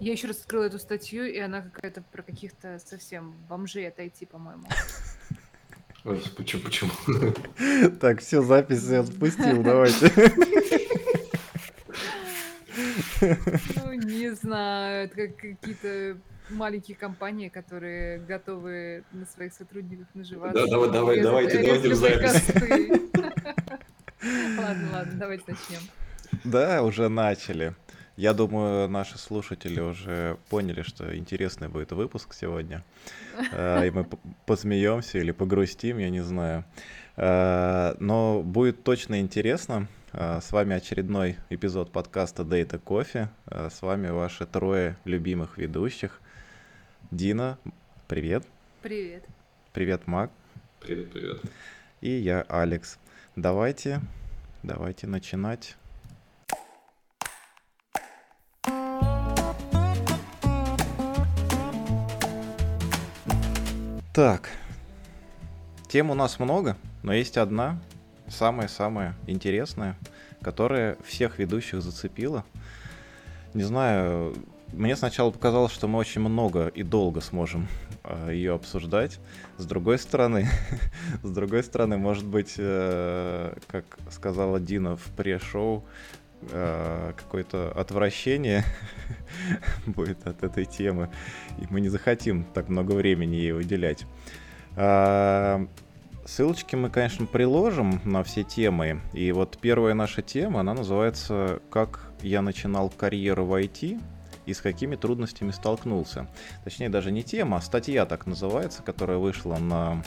[0.00, 4.64] Я еще раз открыла эту статью, и она какая-то про каких-то совсем бомжей отойти, по-моему.
[6.04, 6.90] Ой, почему, почему?
[8.00, 10.10] Так, все, запись я отпустил, давайте.
[13.20, 16.18] Ну, не знаю, это как какие-то
[16.50, 20.64] маленькие компании, которые готовы на своих сотрудниках наживаться.
[20.64, 22.44] Да, давай, давай, давайте, давайте в запись.
[24.58, 25.80] Ладно, ладно, давайте начнем.
[26.44, 27.74] Да, уже начали.
[28.16, 32.82] Я думаю, наши слушатели уже поняли, что интересный будет выпуск сегодня.
[33.52, 34.06] Э, И мы
[34.46, 36.64] посмеемся или погрустим, я не знаю.
[37.16, 39.86] Э, Но будет точно интересно.
[40.12, 43.28] Э, С вами очередной эпизод подкаста Data Coffee.
[43.46, 46.20] Э, С вами ваши трое любимых ведущих.
[47.10, 47.58] Дина,
[48.08, 48.44] привет.
[48.80, 49.24] Привет.
[49.74, 50.30] Привет, Мак.
[50.80, 51.40] Привет, привет.
[52.00, 52.98] И я, Алекс.
[53.36, 54.00] Давайте,
[54.62, 55.76] давайте начинать.
[64.16, 64.48] Так,
[65.88, 67.78] тем у нас много, но есть одна,
[68.28, 69.94] самая-самая интересная,
[70.40, 72.42] которая всех ведущих зацепила.
[73.52, 74.34] Не знаю,
[74.72, 77.68] мне сначала показалось, что мы очень много и долго сможем
[78.30, 79.18] ее обсуждать.
[79.58, 80.48] С другой стороны,
[81.22, 85.84] с другой стороны, может быть, э, как сказала Дина в пре-шоу,
[86.50, 88.64] э, какое-то отвращение
[89.86, 91.10] будет от этой темы,
[91.58, 94.06] и мы не захотим так много времени ей уделять.
[94.76, 95.66] А,
[96.26, 99.00] Ссылочки мы, конечно, приложим на все темы.
[99.12, 104.02] И вот первая наша тема, она называется «Как я начинал карьеру в IT
[104.44, 106.26] и с какими трудностями столкнулся».
[106.64, 110.02] Точнее, даже не тема, а статья так называется, которая вышла на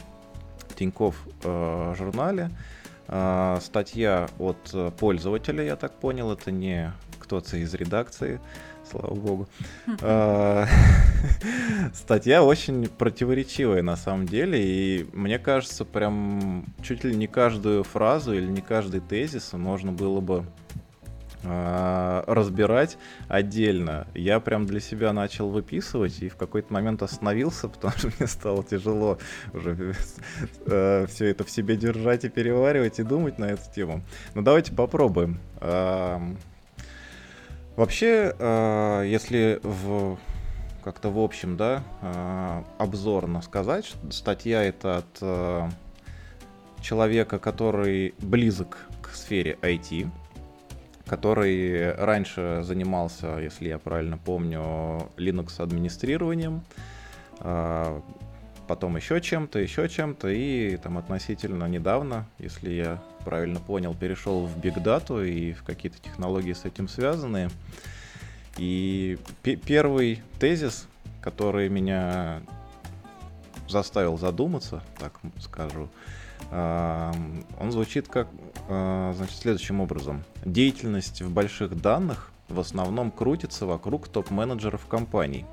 [0.75, 2.51] Тинькофф э, журнале.
[2.51, 2.78] Э,
[3.61, 8.39] статья от э, пользователя, я так понял, это не кто-то из редакции,
[8.89, 9.47] слава богу.
[10.01, 10.65] Э,
[11.93, 18.33] Статья очень противоречивая на самом деле, и мне кажется, прям чуть ли не каждую фразу
[18.33, 20.68] или не каждый тезис можно было бы а,
[21.43, 22.97] разбирать
[23.29, 24.07] отдельно.
[24.13, 28.63] Я прям для себя начал выписывать и в какой-то момент остановился, потому что мне стало
[28.63, 29.17] тяжело
[29.53, 29.93] уже
[30.65, 34.01] все это в себе держать и переваривать и думать на эту тему.
[34.35, 35.39] Ну давайте попробуем.
[35.61, 36.37] Ам,
[37.79, 40.17] Вообще, а, если в
[40.83, 45.69] как-то в общем, да, а, обзорно сказать, статья это от а,
[46.81, 50.09] человека, который близок к сфере IT,
[51.09, 56.63] который раньше занимался, если я правильно помню, Linux администрированием,
[57.39, 58.01] а,
[58.67, 64.57] потом еще чем-то, еще чем-то, и там относительно недавно, если я правильно понял, перешел в
[64.59, 67.49] Big Data и в какие-то технологии с этим связанные.
[68.57, 70.87] И пе- первый тезис,
[71.21, 72.41] который меня
[73.67, 75.89] заставил задуматься, так скажу,
[76.51, 78.27] он звучит как,
[78.67, 80.23] а, значит, следующим образом.
[80.45, 85.45] Деятельность в больших данных в основном крутится вокруг топ-менеджеров компаний,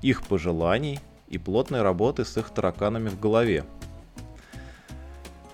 [0.00, 3.64] их пожеланий и плотной работы с их тараканами в голове.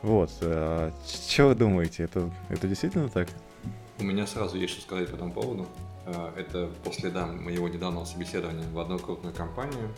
[0.02, 3.28] Вот, что вы думаете, это, это действительно так?
[3.98, 5.66] У меня сразу есть что сказать по этому поводу.
[6.06, 9.94] Э, Это по следам моего недавнего собеседования в одну крупную компанию.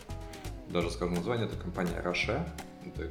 [0.69, 2.41] Даже скажу название, это компания Roche.
[2.85, 3.09] Это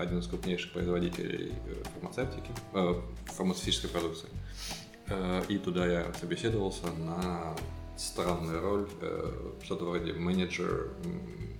[0.00, 2.94] один из крупнейших производителей э, фармацевтики, э,
[3.26, 4.28] фармацевтической продукции.
[5.08, 7.56] Э, И туда я собеседовался на
[7.96, 10.92] странную роль, э, что-то вроде менеджер,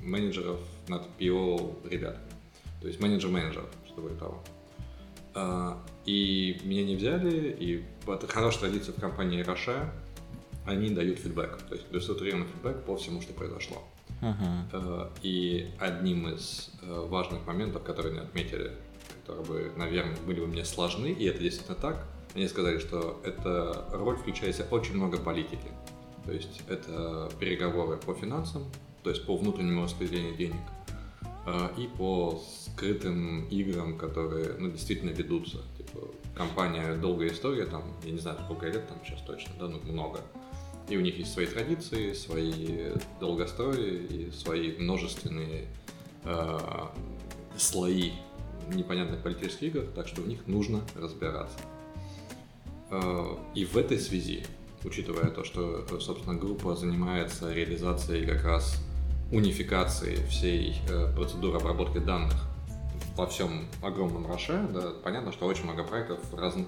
[0.03, 2.19] менеджеров над PO ребят.
[2.81, 4.43] То есть менеджер-менеджер, что вроде того.
[5.35, 9.89] А, И меня не взяли, и это хорошая традиция в компании Roche,
[10.67, 13.83] они дают фидбэк, то есть структурированный фидбэк по всему, что произошло.
[14.23, 18.73] Э, И одним из э, важных моментов, которые они отметили,
[19.21, 23.85] которые бы, наверное, были бы мне сложны, и это действительно так, они сказали, что эта
[23.93, 25.69] роль включает в себя очень много политики.
[26.25, 28.65] То есть это переговоры по финансам,
[29.03, 30.63] то есть по внутреннему распределению денег,
[31.47, 35.59] э, и по скрытым играм, которые ну, действительно ведутся.
[35.77, 39.81] Типа, компания долгая история, там, я не знаю, сколько лет там сейчас точно, да, ну
[39.85, 40.21] много.
[40.89, 45.67] И у них есть свои традиции, свои долгострои и свои множественные
[46.25, 46.59] э,
[47.57, 48.13] слои
[48.69, 51.59] непонятных политических игр, так что в них нужно разбираться.
[52.91, 54.45] Э, и в этой связи,
[54.85, 58.77] учитывая то, что, э, собственно, группа занимается реализацией как раз
[59.31, 62.35] унификации всей э, процедуры обработки данных
[63.17, 66.19] во всем огромном Роше, да, понятно, что очень много проектов,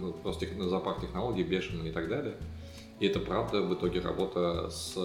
[0.00, 2.36] ну, просто тех- зоопарк технологий, бешеный и так далее.
[3.00, 4.96] И это правда в итоге работа с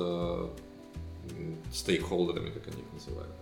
[1.72, 3.34] стейкхолдерами, как они их называют.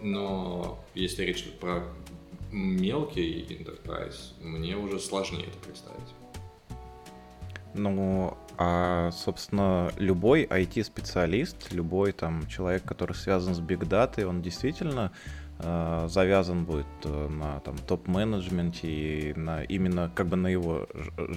[0.00, 1.84] Но если речь про
[2.52, 6.08] мелкий enterprise, мне уже сложнее это представить.
[7.76, 15.12] Ну, а, собственно, любой IT-специалист, любой там человек, который связан с Data, он действительно
[15.58, 20.88] э, завязан будет э, на там топ-менеджменте и на именно как бы на его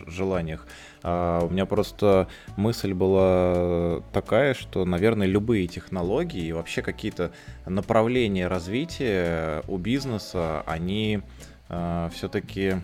[0.08, 0.66] желаниях.
[1.04, 7.32] А у меня просто мысль была такая, что, наверное, любые технологии и вообще какие-то
[7.66, 11.22] направления развития у бизнеса, они
[11.68, 12.78] э, все-таки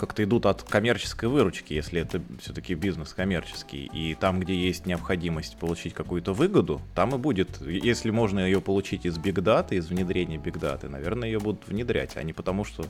[0.00, 3.84] как-то идут от коммерческой выручки, если это все-таки бизнес коммерческий.
[3.92, 7.60] И там, где есть необходимость получить какую-то выгоду, там и будет.
[7.60, 12.32] Если можно ее получить из бигдаты, из внедрения бигдаты, наверное, ее будут внедрять, а не
[12.32, 12.86] потому, что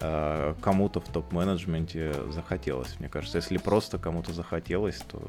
[0.00, 2.94] э, кому-то в топ-менеджменте захотелось.
[3.00, 5.20] Мне кажется, если просто кому-то захотелось, то...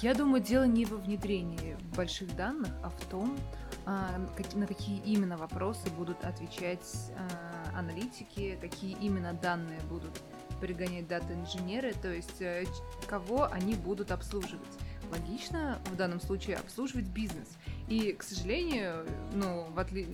[0.00, 3.36] Я думаю, дело не во внедрении больших данных, а в том,
[3.84, 4.16] а,
[4.54, 10.12] на какие именно вопросы будут отвечать а, аналитики, какие именно данные будут
[10.60, 12.64] пригонять дата-инженеры, то есть э,
[13.06, 14.66] кого они будут обслуживать.
[15.10, 17.56] Логично в данном случае обслуживать бизнес.
[17.88, 20.08] И, к сожалению, ну, в отли...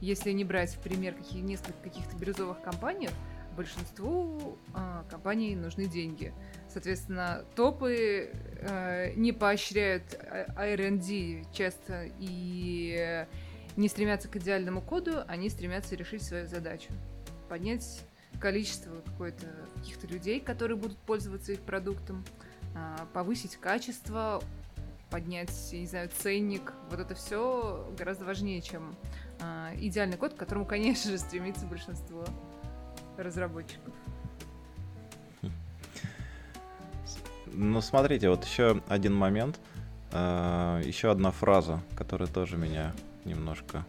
[0.00, 3.10] если не брать в пример какие, несколько каких-то бирюзовых компаний,
[3.56, 6.32] большинству э, компаний нужны деньги.
[6.72, 8.30] Соответственно, топы
[8.60, 10.04] э, не поощряют
[10.56, 13.26] R&D часто и
[13.76, 16.92] не стремятся к идеальному коду, они стремятся решить свою задачу.
[17.48, 18.04] Поднять
[18.40, 19.46] количество какое-то
[19.76, 22.24] каких-то людей, которые будут пользоваться их продуктом,
[22.74, 24.42] э, повысить качество,
[25.10, 26.72] поднять, не знаю, ценник.
[26.90, 28.96] Вот это все гораздо важнее, чем
[29.40, 32.24] э, идеальный код, к которому, конечно же, стремится большинство
[33.16, 33.94] разработчиков.
[37.54, 39.58] Ну, смотрите, вот еще один момент.
[40.12, 42.92] А, еще одна фраза, которая тоже меня
[43.24, 43.84] немножко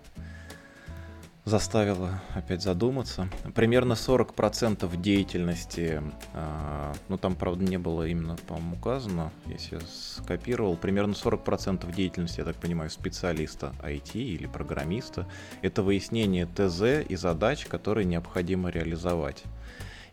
[1.45, 3.27] заставила опять задуматься.
[3.54, 6.01] Примерно 40% деятельности,
[6.33, 12.39] а, ну там, правда, не было именно, по-моему, указано, если я скопировал, примерно 40% деятельности,
[12.39, 15.27] я так понимаю, специалиста IT или программиста,
[15.62, 19.44] это выяснение ТЗ и задач, которые необходимо реализовать.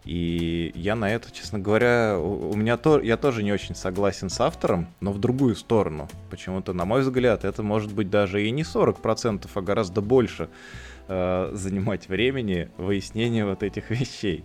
[0.05, 4.41] И я на это, честно говоря, у меня то, я тоже не очень согласен с
[4.41, 6.09] автором, но в другую сторону.
[6.31, 10.49] Почему-то, на мой взгляд, это может быть даже и не 40%, а гораздо больше
[11.09, 14.45] э, занимать времени выяснение вот этих вещей.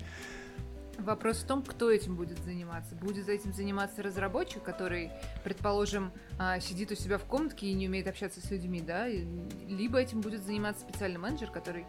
[0.98, 2.96] Вопрос в том, кто этим будет заниматься.
[2.96, 5.12] Будет этим заниматься разработчик, который,
[5.44, 10.00] предположим, а, сидит у себя в комнатке и не умеет общаться с людьми, да, либо
[10.00, 11.86] этим будет заниматься специальный менеджер, который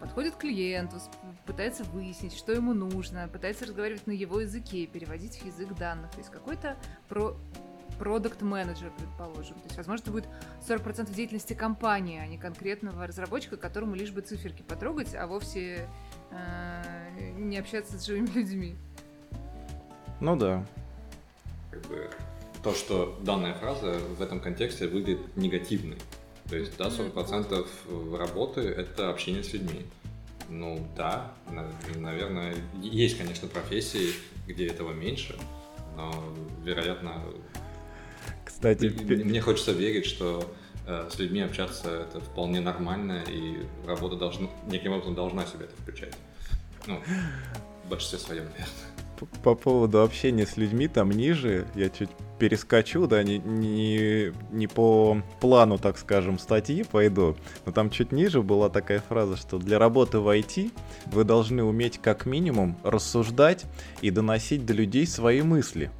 [0.00, 0.96] подходит к клиенту,
[1.46, 6.10] пытается выяснить, что ему нужно, пытается разговаривать на его языке, переводить в язык данных.
[6.12, 6.76] То есть какой-то
[7.08, 7.36] про
[7.98, 9.54] продукт менеджер предположим.
[9.56, 10.28] То есть, возможно, это будет
[10.66, 15.88] 40% деятельности компании, а не конкретного разработчика, которому лишь бы циферки потрогать, а вовсе
[16.30, 18.76] э, не общаться с живыми людьми.
[20.20, 20.64] Ну да.
[21.70, 22.10] Как бы
[22.62, 25.98] то, что данная фраза в этом контексте выглядит негативной.
[26.48, 29.84] То есть, да, 40% работы— это общение с людьми.
[30.48, 31.32] Ну да,
[31.94, 34.14] наверное, есть, конечно, профессии,
[34.46, 35.38] где этого меньше,
[35.94, 36.10] но,
[36.64, 37.22] вероятно,
[38.58, 40.52] кстати, мне хочется верить, что
[40.86, 45.76] э, с людьми общаться это вполне нормально, и работа должна, неким образом должна себя это
[45.80, 46.14] включать.
[46.86, 47.00] Ну,
[47.84, 48.87] в большинстве своем, наверное
[49.42, 55.20] по поводу общения с людьми, там ниже, я чуть перескочу, да, не, не, не по
[55.40, 60.18] плану, так скажем, статьи пойду, но там чуть ниже была такая фраза, что для работы
[60.20, 60.72] в IT
[61.06, 63.66] вы должны уметь как минимум рассуждать
[64.00, 65.90] и доносить до людей свои мысли.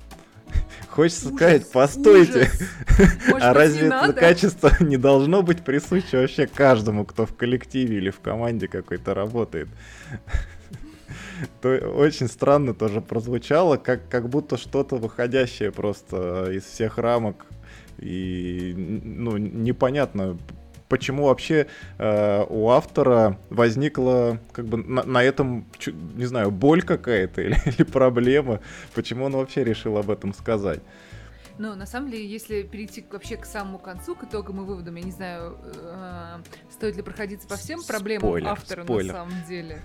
[0.88, 2.50] Хочется ужас, сказать, постойте,
[3.40, 8.20] а разве это качество не должно быть присуще вообще каждому, кто в коллективе или в
[8.20, 9.68] команде какой-то работает?
[11.60, 17.46] то очень странно тоже прозвучало, как, как будто что-то выходящее просто из всех рамок.
[17.98, 20.38] И ну, непонятно,
[20.88, 21.66] почему вообще
[21.98, 25.66] э, у автора возникла как бы на, на этом,
[26.16, 28.60] не знаю, боль какая-то или, или проблема,
[28.94, 30.80] почему он вообще решил об этом сказать.
[31.58, 35.02] Ну, на самом деле, если перейти вообще к самому концу, к итогам и выводам, я
[35.02, 36.38] не знаю, э,
[36.70, 39.12] стоит ли проходиться по всем проблемам спойлер, автора спойлер.
[39.12, 39.82] на самом деле,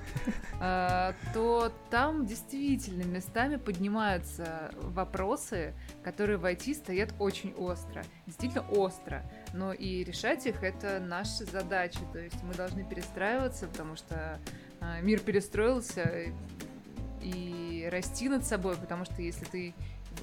[0.62, 8.04] э, то там действительно местами поднимаются вопросы, которые в IT стоят очень остро.
[8.28, 9.24] Действительно остро.
[9.54, 12.00] Но и решать их это наша задача.
[12.12, 14.40] То есть мы должны перестраиваться, потому что
[14.80, 16.34] э, мир перестроился
[17.24, 19.74] и расти над собой, потому что если ты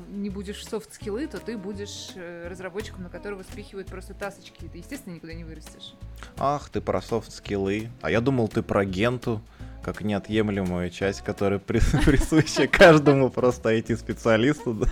[0.08, 4.68] не будешь софт-скиллы, то ты будешь э, разработчиком, на которого спихивают просто тасочки.
[4.72, 5.94] Ты, естественно, никуда не вырастешь.
[6.38, 7.90] Ах, ты про софт-скиллы.
[8.00, 9.40] А я думал, ты про Gentoo,
[9.82, 14.86] как неотъемлемую часть, которая присуща каждому просто IT-специалисту.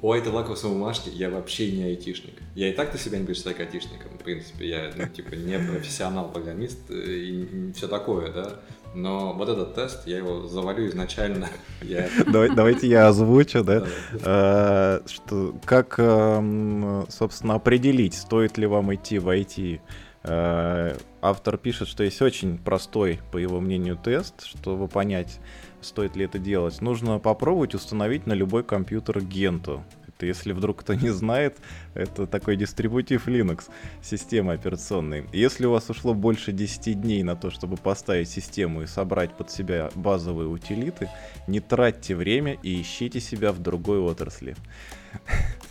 [0.00, 2.34] По этой лакмусовой бумажке я вообще не айтишник.
[2.54, 4.18] Я и так-то себя не представляю айтишником.
[4.18, 8.60] В принципе, я, ну, типа, не профессионал-программист и все такое, да.
[8.94, 11.48] Но вот этот тест, я его завалю изначально.
[11.82, 12.08] Я...
[12.26, 13.84] Давай, давайте я озвучу, да?
[14.22, 19.80] А, что, как, эм, собственно, определить, стоит ли вам идти в IT?
[20.22, 25.40] А, автор пишет, что есть очень простой, по его мнению, тест, чтобы понять,
[25.82, 26.80] стоит ли это делать.
[26.80, 29.84] Нужно попробовать установить на любой компьютер Генту.
[30.16, 31.56] Это, если вдруг кто не знает,
[31.94, 33.64] это такой дистрибутив Linux,
[34.02, 35.26] системы операционной.
[35.32, 39.50] Если у вас ушло больше 10 дней на то, чтобы поставить систему и собрать под
[39.50, 41.10] себя базовые утилиты,
[41.48, 44.56] не тратьте время и ищите себя в другой отрасли.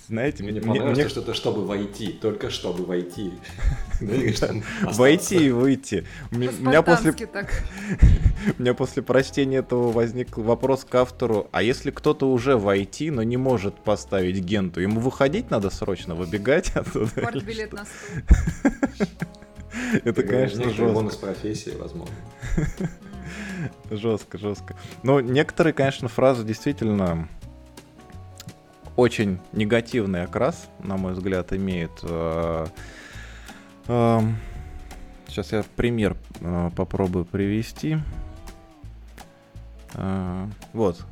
[0.08, 1.08] Знаете, мне, мне понравилось, мне...
[1.08, 3.34] что это чтобы войти, только чтобы войти.
[4.82, 6.06] Войти и выйти.
[6.32, 7.14] У меня после...
[8.58, 13.24] У меня после прочтения этого возник вопрос к автору, а если кто-то уже войти, но
[13.24, 17.10] не может поставить генту, ему выходить надо срочно, выбегать оттуда?
[17.40, 19.12] билет на стол.
[20.04, 20.94] Это, конечно, жестко.
[20.94, 22.14] Бонус профессии, возможно.
[23.90, 24.76] Жестко, жестко.
[25.04, 27.30] Но некоторые, конечно, фразы действительно
[28.96, 31.92] очень негативный окрас, на мой взгляд, имеет.
[32.04, 32.68] Э,
[33.88, 34.38] эм,
[35.28, 37.98] сейчас я пример э, попробую привести.
[39.96, 41.04] Э, вот,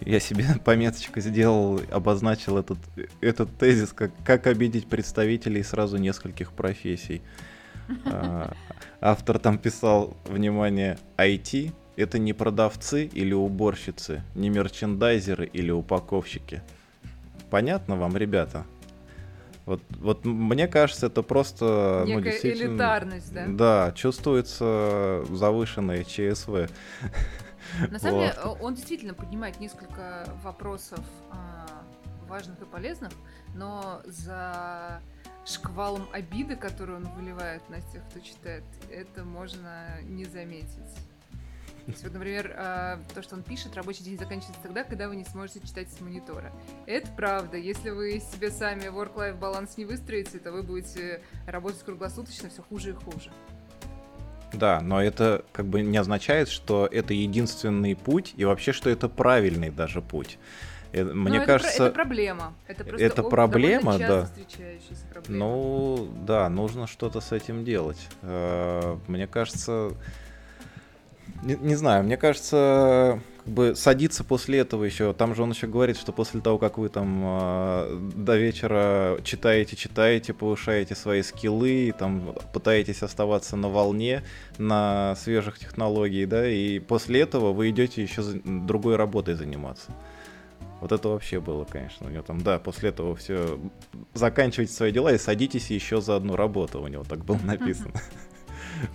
[0.00, 2.78] я себе пометочку сделал, обозначил этот,
[3.20, 7.22] этот тезис, как, как обидеть представителей сразу нескольких профессий.
[9.00, 16.62] Автор там писал, внимание, IT— это не продавцы или уборщицы, не мерчендайзеры или упаковщики—
[17.52, 18.64] Понятно вам, ребята?
[19.66, 22.04] Вот, вот мне кажется, это просто...
[22.06, 23.46] Ну, Некая ну, действительно, элитарность, да?
[23.46, 26.70] Да, чувствуется завышенное ЧСВ.
[27.90, 31.66] На самом деле, он действительно поднимает несколько вопросов а,
[32.26, 33.12] важных и полезных,
[33.54, 35.02] но за
[35.44, 40.96] шквалом обиды, которую он выливает на тех, кто читает, это можно не заметить.
[41.84, 45.16] То есть, вот, например, а, то, что он пишет, рабочий день заканчивается тогда, когда вы
[45.16, 46.52] не сможете читать с монитора.
[46.86, 47.56] Это правда.
[47.56, 52.90] Если вы себе сами work-life баланс не выстроите, то вы будете работать круглосуточно все хуже
[52.90, 53.32] и хуже.
[54.52, 59.08] Да, но это как бы не означает, что это единственный путь и вообще, что это
[59.08, 60.38] правильный даже путь.
[60.92, 62.54] Э, мне но кажется, это, это проблема.
[62.66, 64.28] Это, просто это проблема, да.
[65.10, 65.26] Проблема.
[65.28, 68.08] Ну, да, нужно что-то с этим делать.
[68.20, 69.92] Э, мне кажется,
[71.42, 75.12] не, не знаю, мне кажется, как бы садиться после этого еще.
[75.12, 79.76] Там же он еще говорит, что после того, как вы там э, до вечера читаете,
[79.76, 84.22] читаете, повышаете свои скиллы, там пытаетесь оставаться на волне,
[84.58, 89.92] на свежих технологий, да, и после этого вы идете еще другой работой заниматься.
[90.80, 93.60] Вот это вообще было, конечно, у него там, да, после этого все,
[94.14, 97.92] заканчивайте свои дела и садитесь еще за одну работу, у него так было написано.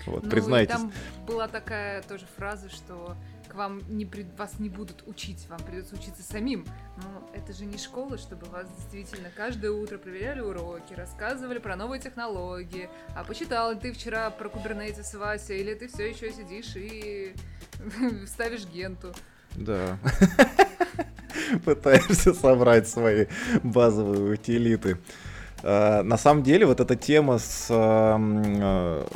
[0.06, 0.76] Вот, ну, признайтесь.
[0.76, 0.92] там
[1.26, 3.16] была такая тоже фраза, что
[3.48, 4.28] к вам не прид...
[4.38, 6.66] вас не будут учить, вам придется учиться самим.
[6.98, 12.02] Но это же не школа, чтобы вас действительно каждое утро проверяли уроки, рассказывали про новые
[12.02, 12.90] технологии.
[13.16, 17.34] А почитал ты вчера про Kubernetes, Вася, или ты все еще сидишь и
[18.28, 19.14] ставишь генту?
[19.56, 19.98] Да.
[21.66, 23.28] Пытаешься собрать свои
[23.64, 24.98] базовые утилиты.
[25.64, 29.08] Uh, на самом деле, вот эта тема с uh,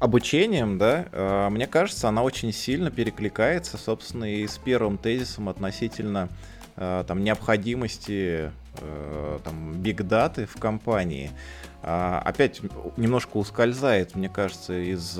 [0.00, 6.28] обучением, да, э, мне кажется, она очень сильно перекликается, собственно, и с первым тезисом относительно
[6.76, 11.30] э, там, необходимости э, там, бигдаты в компании.
[11.82, 12.60] А, опять
[12.96, 15.18] немножко ускользает, мне кажется, из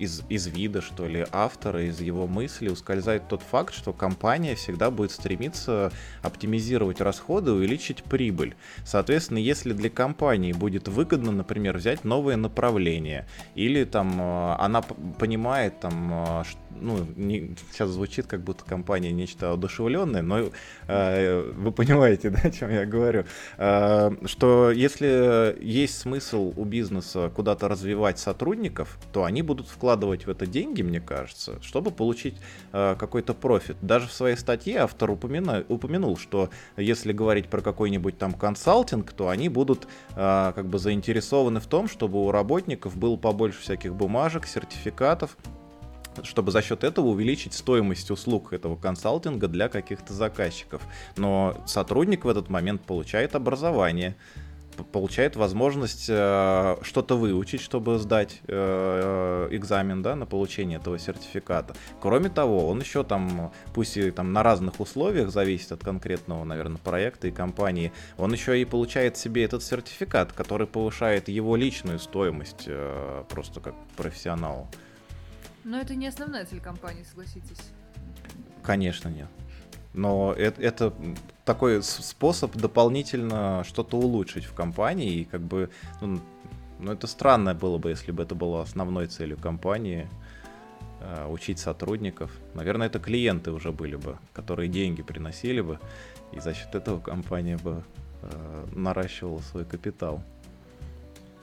[0.00, 4.90] из, из вида, что ли, автора, из его мысли ускользает тот факт, что компания всегда
[4.90, 5.92] будет стремиться
[6.22, 8.56] оптимизировать расходы, увеличить прибыль.
[8.84, 15.78] Соответственно, если для компании будет выгодно, например, взять новое направление, или там э, она понимает,
[15.80, 16.44] там, э,
[16.80, 20.50] ну, не, сейчас звучит, как будто компания нечто одушевленное, но
[20.88, 23.24] э, вы понимаете, да, о чем я говорю,
[23.58, 30.24] э, что если есть смысл у бизнеса куда-то развивать сотрудников, то они будут вкладывать вкладывать
[30.24, 32.36] в это деньги, мне кажется, чтобы получить
[32.72, 33.76] э, какой-то профит.
[33.82, 39.28] Даже в своей статье автор упомина, упомянул, что если говорить про какой-нибудь там консалтинг, то
[39.28, 44.46] они будут э, как бы заинтересованы в том, чтобы у работников было побольше всяких бумажек,
[44.46, 45.36] сертификатов,
[46.22, 50.82] чтобы за счет этого увеличить стоимость услуг этого консалтинга для каких-то заказчиков.
[51.16, 54.14] Но сотрудник в этот момент получает образование,
[54.84, 61.74] получает возможность э, что-то выучить, чтобы сдать э, экзамен да, на получение этого сертификата.
[62.00, 66.78] Кроме того, он еще там, пусть и там на разных условиях, зависит от конкретного, наверное,
[66.78, 72.64] проекта и компании, он еще и получает себе этот сертификат, который повышает его личную стоимость
[72.66, 74.68] э, просто как профессионалу.
[75.64, 77.60] Но это не основная цель компании, согласитесь.
[78.62, 79.28] Конечно, нет.
[79.92, 80.94] Но это, это
[81.44, 85.20] такой способ дополнительно что-то улучшить в компании.
[85.20, 85.70] И как бы,
[86.00, 86.20] ну,
[86.78, 90.08] ну, это странно было бы, если бы это было основной целью компании
[91.00, 92.30] э, учить сотрудников.
[92.54, 95.78] Наверное, это клиенты уже были бы, которые деньги приносили бы,
[96.32, 97.82] и за счет этого компания бы
[98.22, 100.22] э, наращивала свой капитал.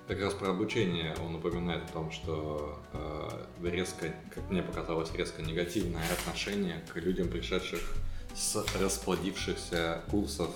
[0.08, 5.42] Как раз про обучение он упоминает о том, что э, резко, как мне показалось, резко
[5.42, 7.94] негативное отношение к людям, пришедших
[8.38, 10.52] с расплодившихся курсов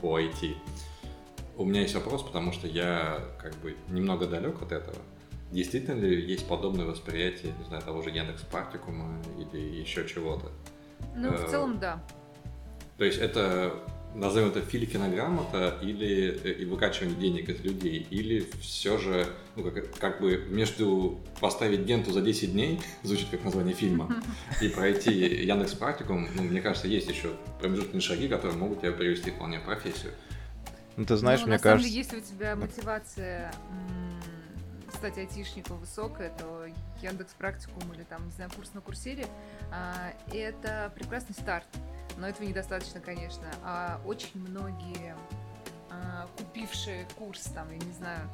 [0.00, 0.54] по IT.
[1.56, 4.98] У меня есть вопрос, потому что я как бы немного далек от этого.
[5.50, 10.50] Действительно ли есть подобное восприятие, не знаю, того же Яндекс Практикума или еще чего-то?
[11.14, 12.04] Ну, в э, целом, да.
[12.98, 13.74] То есть это
[14.16, 19.94] назовем это филифинограммата или э, и выкачивание денег из людей, или все же, ну, как,
[19.98, 24.22] как бы между поставить Генту за 10 дней, звучит как название фильма,
[24.60, 25.12] и пройти
[25.44, 29.64] Яндекс Практикум, ну, мне кажется, есть еще промежуточные шаги, которые могут тебя привести вполне в
[29.64, 30.12] профессию.
[30.96, 31.88] Ну, ты знаешь, ну, мне на кажется...
[31.88, 33.52] Деле, если у тебя мотивация
[34.94, 36.64] стать айтишником высокая, то
[37.02, 39.26] Яндекс Практикум или там, не знаю, курс на курсере,
[39.70, 41.66] а, это прекрасный старт
[42.16, 43.44] но этого недостаточно, конечно.
[43.62, 45.14] А очень многие
[45.90, 48.30] а, купившие курс, там, я не знаю,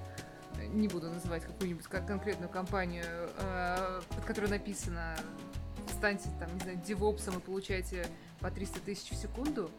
[0.73, 3.05] не буду называть какую-нибудь конкретную компанию,
[3.39, 5.17] а, под которой написано
[6.03, 8.07] станьте там, не знаю, девопсом и получаете
[8.41, 9.71] по 300 тысяч в секунду.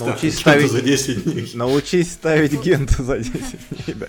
[0.00, 0.70] Научись ставить...
[0.70, 1.50] за 10 дней.
[1.54, 4.08] Научись ставить генту за 10 дней, да.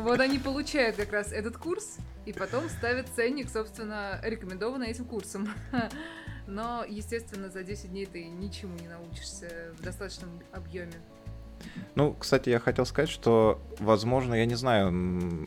[0.00, 5.48] Вот они получают как раз этот курс, и потом ставят ценник, собственно, рекомендованный этим курсом.
[6.46, 10.94] Но, естественно, за 10 дней ты ничему не научишься в достаточном объеме.
[11.94, 14.90] Ну, кстати, я хотел сказать, что, возможно, я не знаю,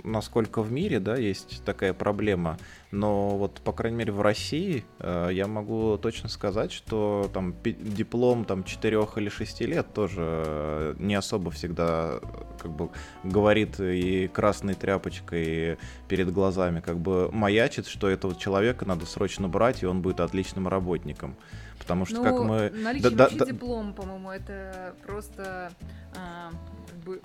[0.03, 2.57] насколько в мире, да, есть такая проблема,
[2.91, 8.45] но вот, по крайней мере, в России э, я могу точно сказать, что там диплом
[8.45, 12.21] там 4 или 6 лет тоже не особо всегда
[12.61, 12.89] как бы
[13.23, 15.77] говорит и красной тряпочкой
[16.07, 20.69] перед глазами как бы маячит, что этого человека надо срочно брать, и он будет отличным
[20.69, 21.35] работником.
[21.79, 22.69] Потому что ну, как мы...
[22.69, 25.71] Наличие да, вообще да, диплом, по-моему, это просто
[26.15, 26.51] а,
[26.87, 27.21] как бы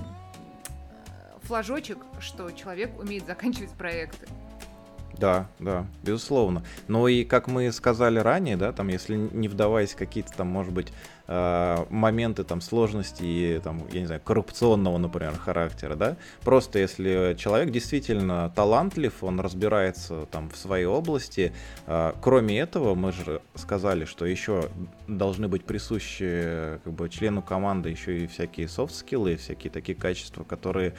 [1.42, 4.28] флажочек, что человек умеет заканчивать проекты.
[5.18, 6.62] Да, да, безусловно.
[6.88, 10.72] Но и как мы сказали ранее, да, там, если не вдаваясь в какие-то там, может
[10.72, 10.92] быть,
[11.28, 17.36] э, моменты там сложности и там, я не знаю, коррупционного, например, характера, да, просто если
[17.38, 21.52] человек действительно талантлив, он разбирается там в своей области,
[21.86, 24.70] э, кроме этого, мы же сказали, что еще
[25.06, 30.94] должны быть присущи как бы члену команды еще и всякие софт-скиллы, всякие такие качества, которые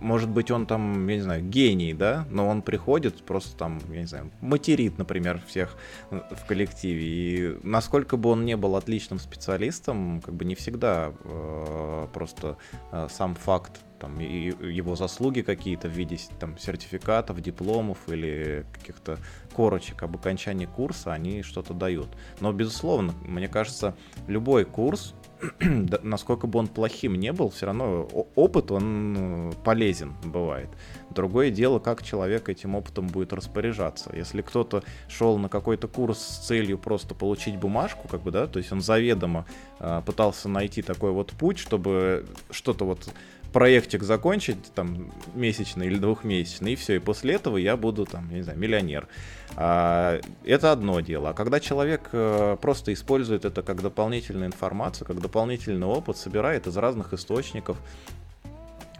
[0.00, 4.00] может быть, он там, я не знаю, гений, да, но он приходит просто там, я
[4.00, 5.76] не знаю, материт, например, всех
[6.10, 7.02] э, в коллективе.
[7.04, 12.56] И насколько бы он не был отличным специалистом, как бы не всегда э, просто
[12.92, 19.18] э, сам факт там, и его заслуги какие-то в виде там, сертификатов, дипломов или каких-то
[19.54, 22.08] корочек об окончании курса, они что-то дают.
[22.40, 23.94] Но, безусловно, мне кажется,
[24.26, 25.14] любой курс,
[26.02, 30.68] насколько бы он плохим не был, все равно опыт, он э, полезен бывает.
[31.10, 34.10] Другое дело, как человек этим опытом будет распоряжаться.
[34.14, 38.58] Если кто-то шел на какой-то курс с целью просто получить бумажку, как бы, да, то
[38.58, 39.46] есть он заведомо
[39.78, 43.08] э, пытался найти такой вот путь, чтобы что-то вот
[43.52, 48.36] проектик закончить, там, месячный или двухмесячный, и все, и после этого я буду, там, я
[48.36, 49.08] не знаю, миллионер.
[49.56, 51.30] А, это одно дело.
[51.30, 56.76] А когда человек а, просто использует это как дополнительную информацию, как дополнительный опыт, собирает из
[56.76, 57.78] разных источников,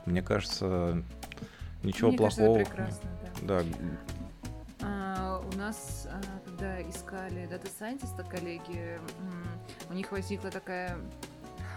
[0.06, 1.02] мне кажется,
[1.82, 2.64] ничего мне плохого.
[2.64, 3.00] Кажется,
[3.42, 3.60] да.
[3.60, 3.66] да.
[4.80, 8.98] А, у нас, а, когда искали дата сайентиста коллеги,
[9.90, 10.96] у них возникла такая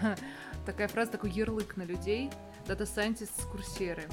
[0.66, 2.30] такая фраза, такой ярлык на людей,
[2.72, 4.04] Data Scientist с курсеры.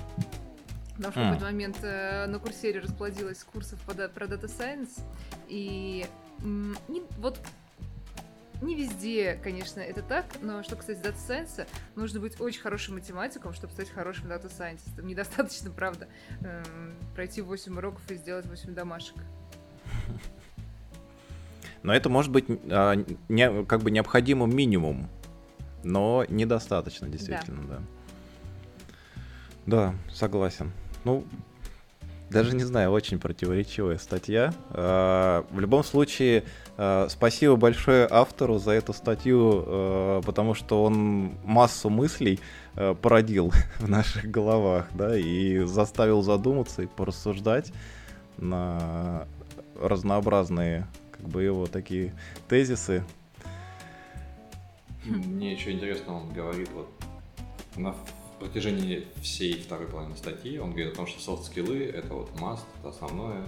[0.97, 1.25] Потому что mm.
[1.25, 5.01] в какой-то момент э, на курсере расплодилось курсов по, про Data Science,
[5.47, 6.07] и
[6.43, 7.41] не, вот
[8.61, 13.53] не везде, конечно, это так, но что кстати Data Science, нужно быть очень хорошим математиком,
[13.53, 15.01] чтобы стать хорошим Data Scientist.
[15.01, 16.09] Недостаточно, правда,
[16.41, 16.63] э,
[17.15, 19.17] пройти 8 уроков и сделать 8 домашек.
[21.85, 22.97] Но это может быть а,
[23.29, 25.09] не, как бы необходимым минимум,
[25.85, 27.77] но недостаточно, действительно, да.
[27.77, 27.83] Да,
[30.11, 30.73] согласен.
[31.05, 31.25] Ну,
[32.31, 34.53] даже не знаю, очень противоречивая статья.
[34.71, 36.45] А, в любом случае,
[36.77, 42.41] а, спасибо большое автору за эту статью, а, потому что он массу мыслей
[42.75, 47.73] породил в наших головах, да, и заставил задуматься и порассуждать
[48.37, 49.27] на
[49.81, 52.15] разнообразные, как бы его такие
[52.49, 53.05] тезисы.
[55.05, 56.91] Мне еще интересно, он говорит вот
[57.77, 57.95] на
[58.39, 62.91] протяжении всей второй половины статьи он говорит о том, что софт-скиллы— это вот must, это
[62.91, 63.45] основное.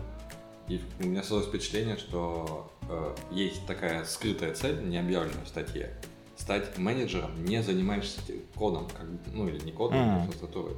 [0.68, 5.92] И у меня создалось впечатление, что э, есть такая скрытая цель, не объявленная в статье,
[6.37, 8.20] стать менеджером, не занимаешься
[8.55, 10.00] кодом, как, ну или не кодом, mm.
[10.00, 10.76] а инфраструктурой.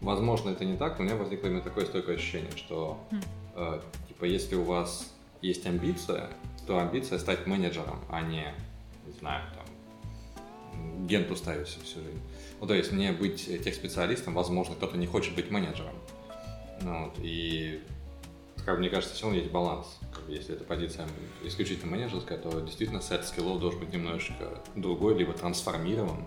[0.00, 3.24] Возможно, это не так, но у меня возникло именно такое стойкое ощущение, что mm.
[3.56, 5.10] э, типа если у вас
[5.40, 6.28] есть амбиция,
[6.66, 8.54] то амбиция стать менеджером, а не,
[9.06, 12.20] не знаю, там, генту ставить всю жизнь.
[12.62, 15.96] Ну, то есть мне быть тех специалистом, возможно, кто-то не хочет быть менеджером.
[16.80, 17.80] Ну, вот, и,
[18.64, 19.98] как мне кажется, все равно есть баланс.
[20.28, 21.08] Если эта позиция
[21.42, 26.24] исключительно менеджерская, то действительно сет скиллов должен быть немножечко другой, либо трансформирован.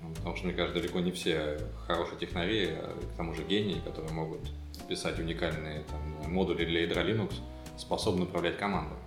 [0.00, 3.78] Ну, потому что, мне кажется, далеко не все хорошие технари, а к тому же гении,
[3.78, 4.40] которые могут
[4.88, 7.34] писать уникальные там, модули для ядра Linux,
[7.78, 8.98] способны управлять командой.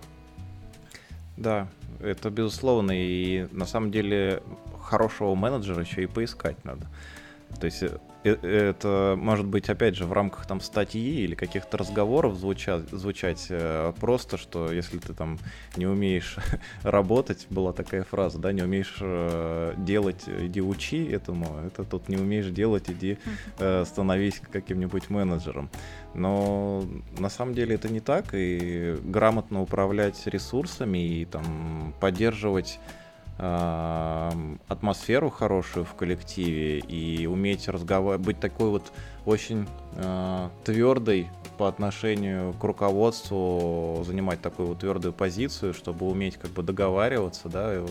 [1.36, 1.68] Да,
[2.00, 2.92] это безусловно.
[2.94, 4.42] И на самом деле
[4.86, 6.86] хорошего менеджера еще и поискать надо.
[7.60, 11.78] То есть э, э, это может быть, опять же, в рамках там статьи или каких-то
[11.78, 15.38] разговоров звучать, звучать э, просто, что если ты там
[15.76, 16.36] не умеешь
[16.82, 18.98] работать, была такая фраза, да, не умеешь
[19.78, 23.18] делать, иди учи этому, это тут не умеешь делать, иди
[23.84, 25.70] становись каким-нибудь менеджером.
[26.14, 26.84] Но
[27.18, 32.78] на самом деле это не так, и грамотно управлять ресурсами и там поддерживать
[33.38, 38.92] атмосферу хорошую в коллективе и уметь разговаривать, быть такой вот
[39.26, 46.36] очень э, а, твердой по отношению к руководству, занимать такую вот твердую позицию, чтобы уметь
[46.36, 47.82] как бы договариваться, да.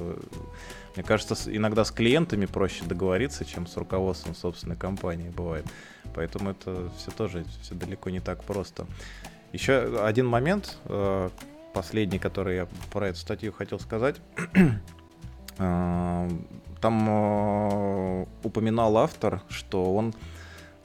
[0.96, 5.66] Мне кажется, иногда с клиентами проще договориться, чем с руководством собственной компании бывает.
[6.14, 8.88] Поэтому это все тоже все далеко не так просто.
[9.52, 11.30] Еще один момент, э,
[11.74, 14.16] последний, который я про эту статью хотел сказать.
[15.58, 20.14] Там э, упоминал автор, что он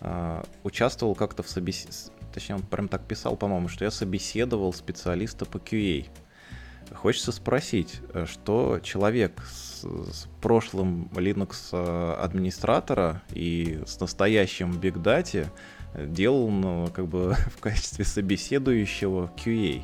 [0.01, 5.45] э, участвовал как-то в собеседовании, точнее, он прям так писал, по-моему, что я собеседовал специалиста
[5.45, 6.07] по QA.
[6.95, 11.75] Хочется спросить, э, что человек с, с прошлым Linux
[12.17, 15.49] администратора и с настоящим Big Data
[15.95, 19.83] делал ну, как бы в качестве собеседующего QA.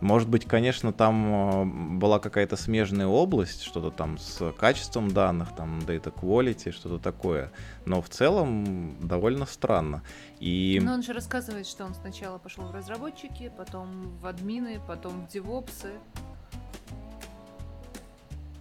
[0.00, 5.80] Может быть, конечно, там э, была какая-то смежная область, что-то там с качеством данных, там
[5.80, 7.50] data quality, что-то такое.
[7.84, 10.02] Но в целом довольно странно.
[10.40, 10.80] И...
[10.82, 15.28] Но он же рассказывает, что он сначала пошел в разработчики, потом в админы, потом в
[15.28, 15.90] девопсы.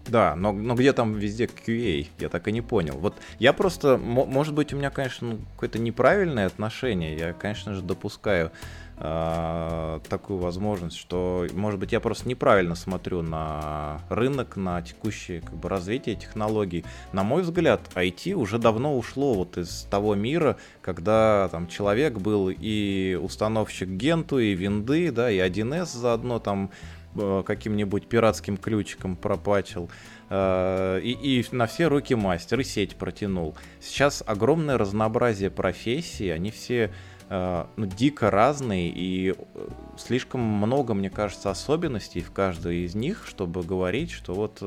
[0.07, 2.07] Да, но, но где там везде QA?
[2.19, 2.97] Я так и не понял.
[2.97, 7.17] Вот я просто, может быть, у меня, конечно, ну, какое-то неправильное отношение.
[7.17, 8.51] Я, конечно же, допускаю
[8.97, 15.55] э, такую возможность, что, может быть, я просто неправильно смотрю на рынок, на текущее как
[15.55, 16.85] бы, развитие технологий.
[17.11, 22.49] На мой взгляд, IT уже давно ушло вот из того мира, когда там человек был
[22.49, 26.71] и установщик Генту, и винды, да, и 1С заодно там
[27.15, 29.89] э, каким-нибудь пиратским ключиком пропачил.
[30.35, 33.55] Э, и, и на все руки мастер, и сеть протянул.
[33.79, 36.91] Сейчас огромное разнообразие профессий, они все
[37.35, 39.67] Э, ну, дико разные, и э,
[39.97, 44.59] слишком много, мне кажется, особенностей в каждой из них, чтобы говорить, что вот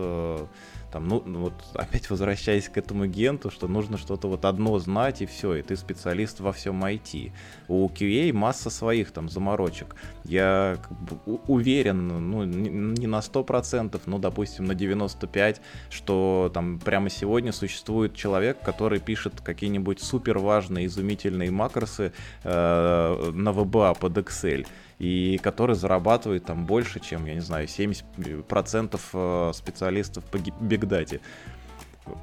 [0.97, 5.21] там, ну, ну, вот опять возвращаясь к этому генту, что нужно что-то вот одно знать
[5.21, 7.33] и все, и ты специалист во всем IT.
[7.69, 9.95] У QA масса своих там заморочек.
[10.25, 10.79] Я
[11.47, 15.59] уверен, ну, не на 100%, но, допустим, на 95%,
[15.91, 23.51] что там прямо сегодня существует человек, который пишет какие-нибудь супер важные, изумительные макросы э, на
[23.51, 24.67] VBA под Excel
[24.99, 31.21] и который зарабатывает там больше, чем, я не знаю, 70% э, специалистов по бигдате.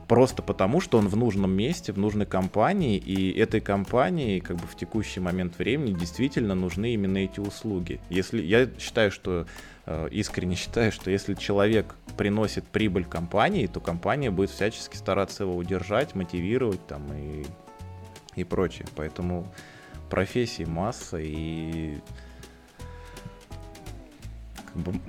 [0.07, 4.65] Просто потому, что он в нужном месте, в нужной компании, и этой компании как бы
[4.65, 7.99] в текущий момент времени действительно нужны именно эти услуги.
[8.09, 9.45] Если я считаю, что
[9.85, 15.55] э, искренне считаю, что если человек приносит прибыль компании, то компания будет всячески стараться его
[15.55, 17.45] удержать, мотивировать там и,
[18.35, 18.87] и прочее.
[18.95, 19.51] Поэтому
[20.09, 21.97] профессий масса, и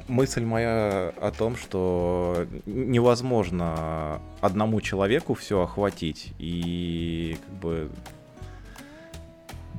[0.08, 7.90] мысль моя о том, что невозможно одному человеку все охватить, и как бы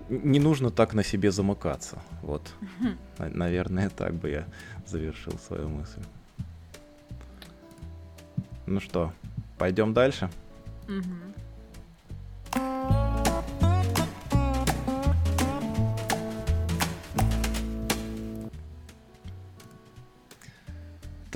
[0.10, 2.00] не нужно так на себе замыкаться.
[2.22, 2.54] Вот,
[3.18, 4.46] наверное, так бы я
[4.86, 6.02] завершил свою мысль.
[8.68, 9.14] Ну что,
[9.58, 10.30] пойдем дальше?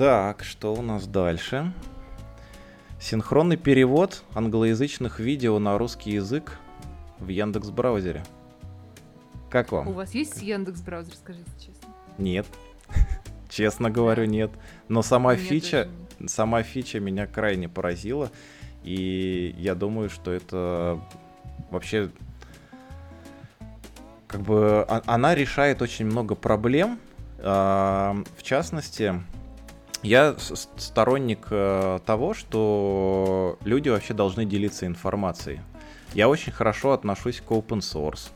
[0.00, 1.74] Так, что у нас дальше?
[2.98, 6.56] Синхронный перевод англоязычных видео на русский язык
[7.18, 8.24] в Яндекс браузере.
[9.50, 9.88] Как вам?
[9.88, 11.94] У вас есть Яндекс браузер, скажите честно?
[12.16, 12.46] Нет.
[13.50, 14.50] Честно говорю, нет.
[14.88, 15.86] Но сама фича,
[16.26, 18.30] сама фича меня крайне поразила.
[18.82, 20.98] И я думаю, что это
[21.70, 22.10] вообще
[24.26, 26.98] как бы а, она решает очень много проблем.
[27.40, 29.22] А, в частности,
[30.02, 35.60] я сторонник э, того, что люди вообще должны делиться информацией.
[36.14, 38.30] Я очень хорошо отношусь к open source.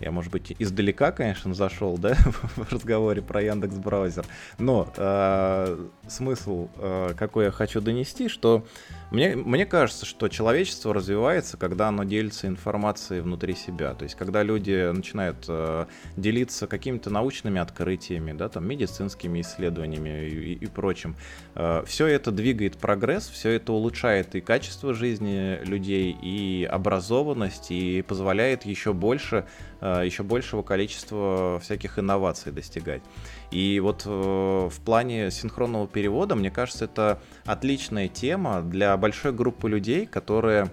[0.00, 2.14] Я, может быть, издалека, конечно, зашел, да,
[2.56, 4.24] в разговоре про Яндекс браузер.
[4.58, 8.64] Но э, смысл, э, какой я хочу донести, что
[9.10, 13.94] мне, мне кажется, что человечество развивается, когда оно делится информацией внутри себя.
[13.94, 20.52] То есть, когда люди начинают э, делиться какими-то научными открытиями, да, там, медицинскими исследованиями и,
[20.54, 21.16] и прочим.
[21.54, 28.02] Э, все это двигает прогресс, все это улучшает и качество жизни людей, и образованность, и
[28.02, 29.46] позволяет еще больше,
[29.80, 33.02] э, еще большего количества всяких инноваций достигать.
[33.50, 39.68] И вот э, в плане синхронного перевода, мне кажется, это отличная тема для большой группы
[39.68, 40.70] людей, которые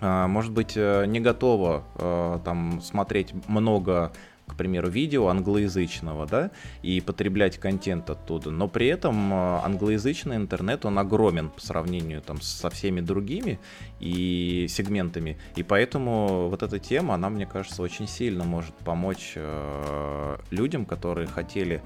[0.00, 4.12] э, может быть, э, не готова э, там смотреть много
[4.46, 6.50] к примеру, видео англоязычного, да,
[6.82, 12.40] и потреблять контент оттуда, но при этом э, англоязычный интернет, он огромен по сравнению там
[12.40, 13.58] со всеми другими
[13.98, 20.36] и сегментами, и поэтому вот эта тема, она, мне кажется, очень сильно может помочь э,
[20.50, 21.82] людям, которые хотели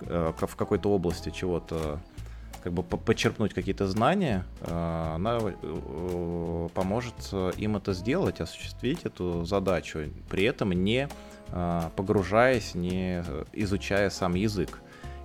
[0.00, 2.00] э, в какой-то области чего-то
[2.62, 7.14] как бы почерпнуть какие-то знания, э, она э, поможет
[7.58, 11.08] им это сделать, осуществить эту задачу, при этом не
[11.50, 14.80] погружаясь, не изучая сам язык.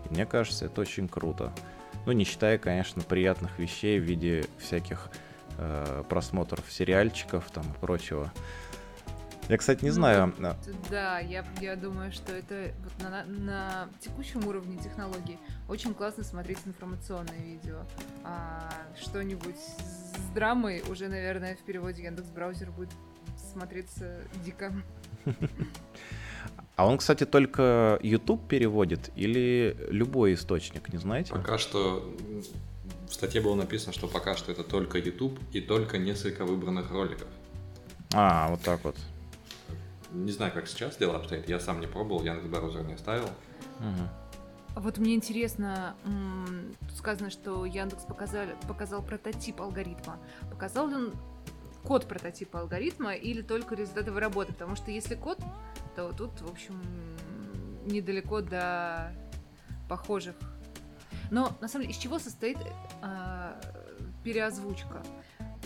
[0.06, 1.52] И мне кажется, это очень круто.
[2.06, 5.10] Ну, не считая, конечно, приятных вещей в виде всяких
[5.58, 8.32] э, просмотров сериальчиков там и прочего.
[9.50, 10.34] Я, кстати, не ну, знаю.
[10.92, 16.60] Да, я, я думаю, что это вот на, на текущем уровне технологий очень классно смотреть
[16.66, 17.80] информационное видео.
[18.24, 22.92] А что-нибудь с драмой уже, наверное, в переводе Яндекс браузер будет
[23.52, 24.72] смотреться дико.
[26.76, 31.34] А он, кстати, только YouTube переводит или любой источник, не знаете?
[31.34, 32.16] Пока что
[33.10, 37.28] в статье было написано, что пока что это только YouTube и только несколько выбранных роликов.
[38.14, 38.96] А, вот так вот.
[40.14, 41.50] Не знаю, как сейчас дело обстоит.
[41.50, 43.28] Я сам не пробовал, я на браузер не ставил.
[43.80, 44.80] Угу.
[44.82, 45.96] Вот мне интересно,
[46.88, 50.18] тут сказано, что Яндекс показал, показал прототип алгоритма.
[50.50, 51.14] Показал ли он
[51.84, 54.54] код прототипа алгоритма или только результаты работы?
[54.54, 55.40] Потому что если код,
[55.96, 56.82] то тут, в общем,
[57.86, 59.14] недалеко до
[59.88, 60.36] похожих.
[61.32, 62.58] Но на самом деле, из чего состоит
[63.02, 63.62] э,
[64.24, 65.04] переозвучка?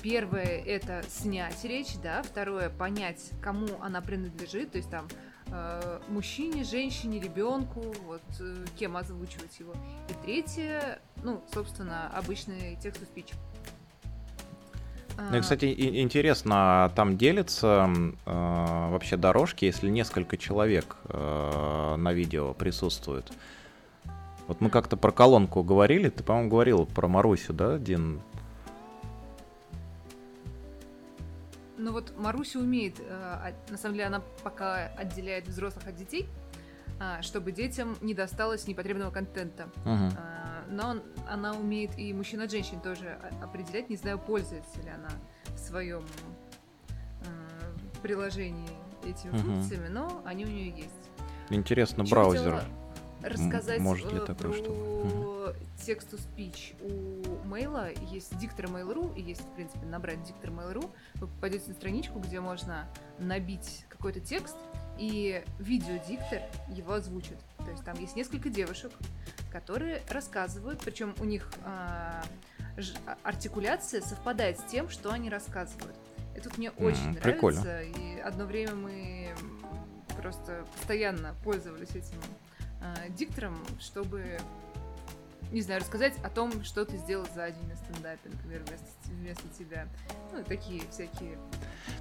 [0.01, 2.21] Первое это снять речь, да.
[2.23, 5.07] Второе понять, кому она принадлежит, то есть там
[5.47, 9.73] э, мужчине, женщине, ребенку, вот э, кем озвучивать его.
[10.09, 13.27] И третье, ну, собственно, обычный текст-то-спич.
[15.17, 15.65] Ну и, кстати,
[16.01, 17.89] интересно, там делятся
[18.25, 23.31] э, вообще дорожки, если несколько человек э, на видео присутствует.
[24.47, 28.21] Вот мы как-то про колонку говорили, ты, по-моему, говорил про Марусю, да, Дин?
[31.77, 36.27] Ну вот Маруся умеет, э, на самом деле она пока отделяет взрослых от детей,
[37.21, 39.67] чтобы детям не досталось непотребного контента.
[39.83, 40.11] Uh-huh
[40.73, 43.89] но она умеет и мужчин от женщин тоже определять.
[43.89, 45.09] Не знаю, пользуется ли она
[45.55, 46.03] в своем
[47.21, 48.69] э, приложении
[49.05, 49.39] этими угу.
[49.39, 51.09] функциями, но они у нее есть.
[51.49, 52.63] Интересно, Чё браузер.
[53.21, 55.33] Рассказать может ли э, такое про что?
[55.85, 61.27] тексту speech у мейла есть диктор Mail.ru и есть, в принципе, набрать диктор Mail.ru, вы
[61.27, 62.87] попадете на страничку, где можно
[63.19, 64.55] набить какой-то текст,
[64.97, 67.37] и видеодиктор его озвучит.
[67.65, 68.91] То есть там есть несколько девушек,
[69.51, 72.21] которые рассказывают, причем у них э,
[73.23, 75.95] артикуляция совпадает с тем, что они рассказывают.
[76.35, 77.61] Это мне mm, очень прикольно.
[77.61, 77.99] нравится.
[77.99, 79.35] И одно время мы
[80.17, 82.19] просто постоянно пользовались этим
[82.81, 84.39] э, диктором, чтобы
[85.53, 89.43] не знаю, рассказать о том, что ты сделал за день на стендапе, например, вместо, вместо
[89.57, 89.87] тебя.
[90.31, 91.37] Ну, такие всякие.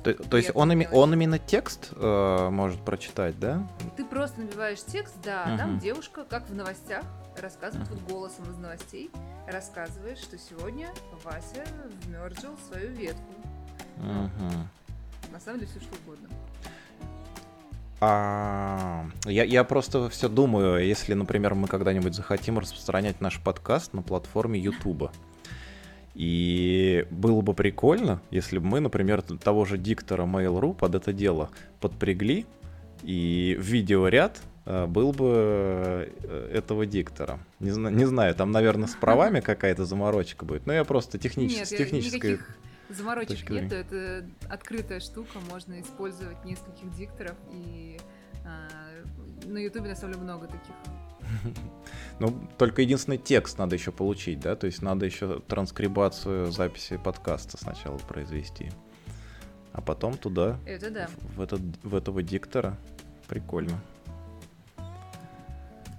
[0.02, 3.68] То, то есть он, ими, он именно текст э, может прочитать, да?
[3.96, 5.58] Ты просто набиваешь текст, да, uh-huh.
[5.58, 7.04] там девушка, как в новостях,
[7.38, 8.00] рассказывает uh-huh.
[8.00, 9.10] вот голосом из новостей,
[9.46, 10.88] рассказывает, что сегодня
[11.22, 11.64] Вася
[12.04, 13.34] вмерджил свою ветку.
[13.98, 14.66] Uh-huh.
[15.30, 16.28] На самом деле все что угодно.
[18.04, 24.02] А, я, я просто все думаю, если, например, мы когда-нибудь захотим распространять наш подкаст на
[24.02, 25.12] платформе YouTube.
[26.14, 31.50] И было бы прикольно, если бы мы, например, того же диктора Mail.ru под это дело
[31.78, 32.44] подпрягли,
[33.04, 37.38] и видеоряд э, был бы э, этого диктора.
[37.60, 41.52] Не, знаю, не знаю, там, наверное, с правами какая-то заморочка будет, но я просто технич...
[41.52, 42.32] Нет, технической...
[42.32, 42.58] Никаких
[42.94, 47.98] заморочек нет, это открытая штука, можно использовать нескольких дикторов, и
[48.44, 48.68] а,
[49.46, 50.74] на Ютубе на самом деле много таких.
[52.18, 54.54] Ну, только единственный текст надо еще получить, да?
[54.54, 58.70] То есть надо еще транскрибацию записи подкаста сначала произвести.
[59.72, 60.58] А потом туда.
[60.64, 61.08] Это да.
[61.34, 62.78] В, этот, в этого диктора.
[63.26, 63.80] Прикольно.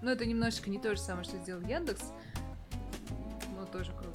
[0.01, 2.11] Ну, это немножечко не то же самое, что сделал Яндекс,
[3.57, 4.12] но тоже круто.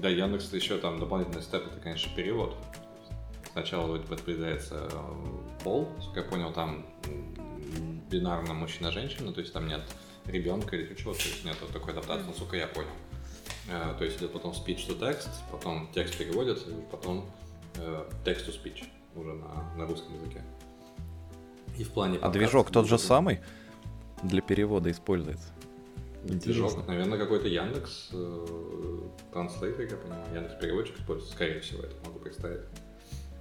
[0.00, 2.56] Да, Яндекс еще там дополнительный степ, это, конечно, перевод.
[3.52, 6.84] Сначала вот подтверждается э, пол, как я понял, там
[8.10, 9.82] бинарно мужчина-женщина, то есть там нет
[10.26, 12.90] ребенка или чего, то есть нет такой адаптации, насколько я понял.
[13.70, 17.24] Э, то есть идет потом speech to text, потом текст переводится, и потом
[18.24, 18.84] text to speech
[19.16, 20.42] уже на, на русском языке.
[21.78, 22.18] И в плане...
[22.20, 23.40] А движок тот же самый
[24.22, 25.53] для перевода используется?
[26.24, 28.46] Движок, наверное, какой-то Яндекс э,
[29.32, 30.24] Translate, я понимаю.
[30.34, 32.62] Яндекс переводчик используется, скорее всего, это могу представить.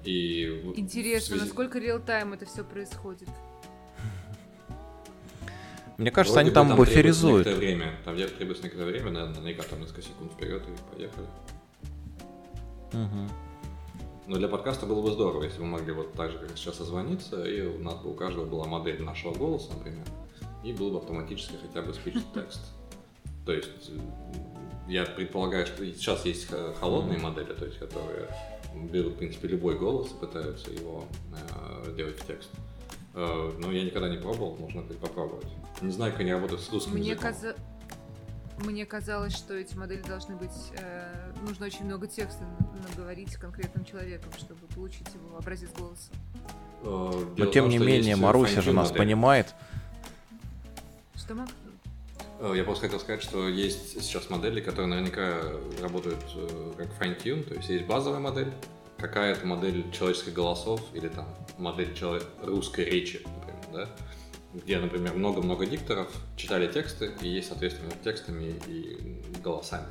[0.04, 1.43] И Интересно, связи...
[1.43, 3.30] насколько реал-тайм это все происходит?
[5.98, 7.48] Мне кажется, Вроде они там, там буферизуют.
[7.48, 7.93] время.
[8.04, 11.28] Там требуется некоторое время, наверное, наверняка там несколько секунд вперед и поехали.
[12.91, 13.30] Угу.
[14.28, 16.76] Но для подкаста было бы здорово, если бы мы могли вот так же, как сейчас,
[16.76, 20.06] созвониться, и у нас бы у каждого была модель нашего голоса, например
[20.63, 22.60] и был бы автоматически хотя бы speech-to-text.
[23.45, 23.91] То есть
[24.88, 26.47] я предполагаю, что сейчас есть
[26.80, 28.30] холодные модели, то есть которые
[28.73, 32.49] берут, в принципе, любой голос и пытаются его э, делать в текст.
[33.13, 35.47] Э, но я никогда не пробовал, можно попробовать.
[35.82, 37.32] Не знаю, как они работают с русским Мне языком.
[37.32, 37.56] Каза...
[38.60, 40.52] Мне казалось, что эти модели должны быть...
[40.78, 42.43] Э, нужно очень много текста
[42.89, 46.12] наговорить конкретным человеком, чтобы получить его образец голоса.
[46.84, 49.54] Э, Но тем не менее, Маруся же нас понимает.
[51.24, 51.48] Что, Мак?
[52.42, 55.42] Э, я просто хотел сказать, что есть сейчас модели, которые наверняка
[55.82, 58.52] работают э, как fine-tune, то есть есть базовая модель,
[58.98, 61.26] какая-то модель человеческих голосов или там
[61.58, 62.28] модель человек...
[62.42, 63.90] русской речи, например, да,
[64.54, 69.88] где, например, много-много дикторов читали тексты, и есть, соответственно, текстами и голосами.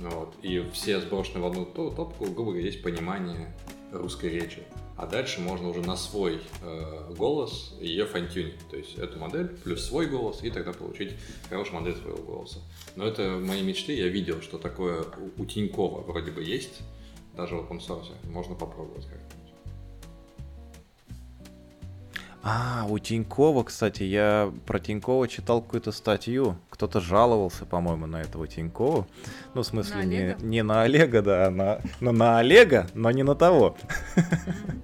[0.00, 0.34] Вот.
[0.42, 3.54] И все сброшены в одну топку, грубо говоря, есть понимание
[3.92, 4.64] русской речи
[4.98, 9.84] а дальше можно уже на свой э, голос ее фантюнить, то есть эту модель плюс
[9.84, 11.14] свой голос, и тогда получить
[11.48, 12.58] хорошую модель своего голоса.
[12.96, 15.04] Но это мои мечты, я видел, что такое
[15.36, 16.80] у, Тинькова вроде бы есть,
[17.36, 19.37] даже в open source, можно попробовать как-то.
[22.42, 26.56] А, у Тинькова, кстати, я про Тинькова читал какую-то статью.
[26.70, 29.06] Кто-то жаловался, по-моему, на этого Тинькова.
[29.54, 33.24] Ну, в смысле, не, не на Олега, да, а на, ну, на Олега, но не
[33.24, 33.76] на того,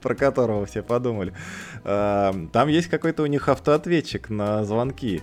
[0.03, 1.33] про которого все подумали.
[1.85, 5.23] Там есть какой-то у них автоответчик на звонки.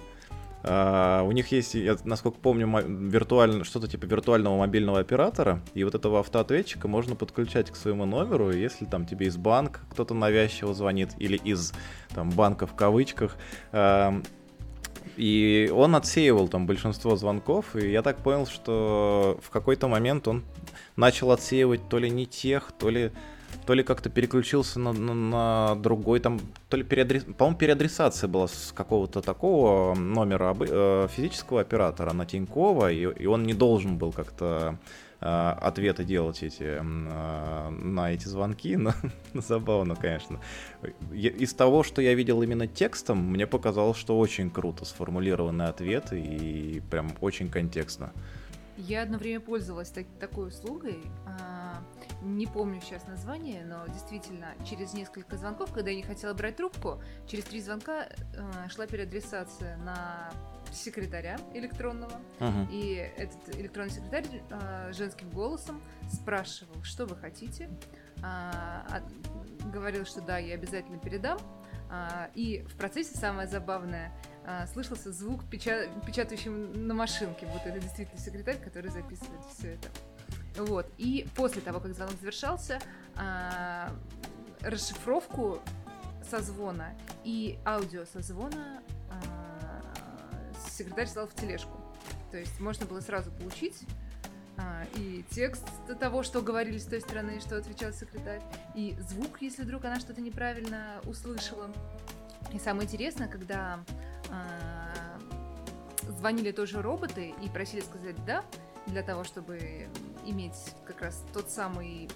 [0.64, 2.68] Uh, у них есть, я, насколько помню,
[3.10, 8.52] виртуально, что-то типа виртуального мобильного оператора, и вот этого автоответчика можно подключать к своему номеру,
[8.52, 11.74] если там тебе из банка кто-то навязчиво звонит, или из
[12.14, 13.38] там банка в кавычках,
[15.18, 20.44] и он отсеивал там большинство звонков, и я так понял, что в какой-то момент он
[20.96, 23.12] начал отсеивать то ли не тех, то ли
[23.66, 27.24] то ли как-то переключился на, на, на другой, там, то ли переадрес...
[27.24, 33.44] по-моему, переадресация была с какого-то такого номера э, физического оператора на Тинькова, и, и он
[33.44, 34.78] не должен был как-то
[35.20, 38.94] э, ответы делать эти э, на эти звонки, но
[39.34, 40.40] забавно, конечно.
[41.14, 46.82] Из того, что я видел именно текстом, мне показалось, что очень круто сформулированы ответы и
[46.90, 48.12] прям очень контекстно.
[48.88, 51.04] Я одно время пользовалась так, такой услугой.
[51.28, 51.84] А,
[52.24, 57.02] не помню сейчас название, но действительно через несколько звонков, когда я не хотела брать трубку,
[57.28, 60.32] через три звонка а, шла переадресация на
[60.72, 62.20] секретаря электронного.
[62.40, 62.72] Uh-huh.
[62.72, 67.70] И этот электронный секретарь а, женским голосом спрашивал, что вы хотите.
[68.24, 69.02] А,
[69.72, 71.40] говорил, что да, я обязательно передам.
[71.94, 74.14] А, и в процессе самое забавное,
[74.46, 77.46] а, слышался звук печа- печатающий на машинке.
[77.48, 79.90] Вот это действительно секретарь, который записывает все это.
[80.56, 80.90] Вот.
[80.98, 82.80] И после того, как звонок завершался,
[83.16, 83.94] а,
[84.62, 85.60] расшифровку
[86.30, 88.82] созвона и аудио созвона
[90.70, 91.78] секретарь стал в тележку.
[92.32, 93.84] То есть можно было сразу получить
[94.62, 95.66] а, и текст
[96.00, 98.42] того, что говорили с той стороны, что отвечал секретарь,
[98.76, 101.72] и звук, если вдруг она что-то неправильно услышала.
[102.54, 103.80] И самое интересное, когда
[104.30, 105.20] а,
[106.04, 108.44] звонили тоже роботы и просили сказать «да»,
[108.88, 109.88] для того, чтобы
[110.26, 112.10] иметь как раз тот самый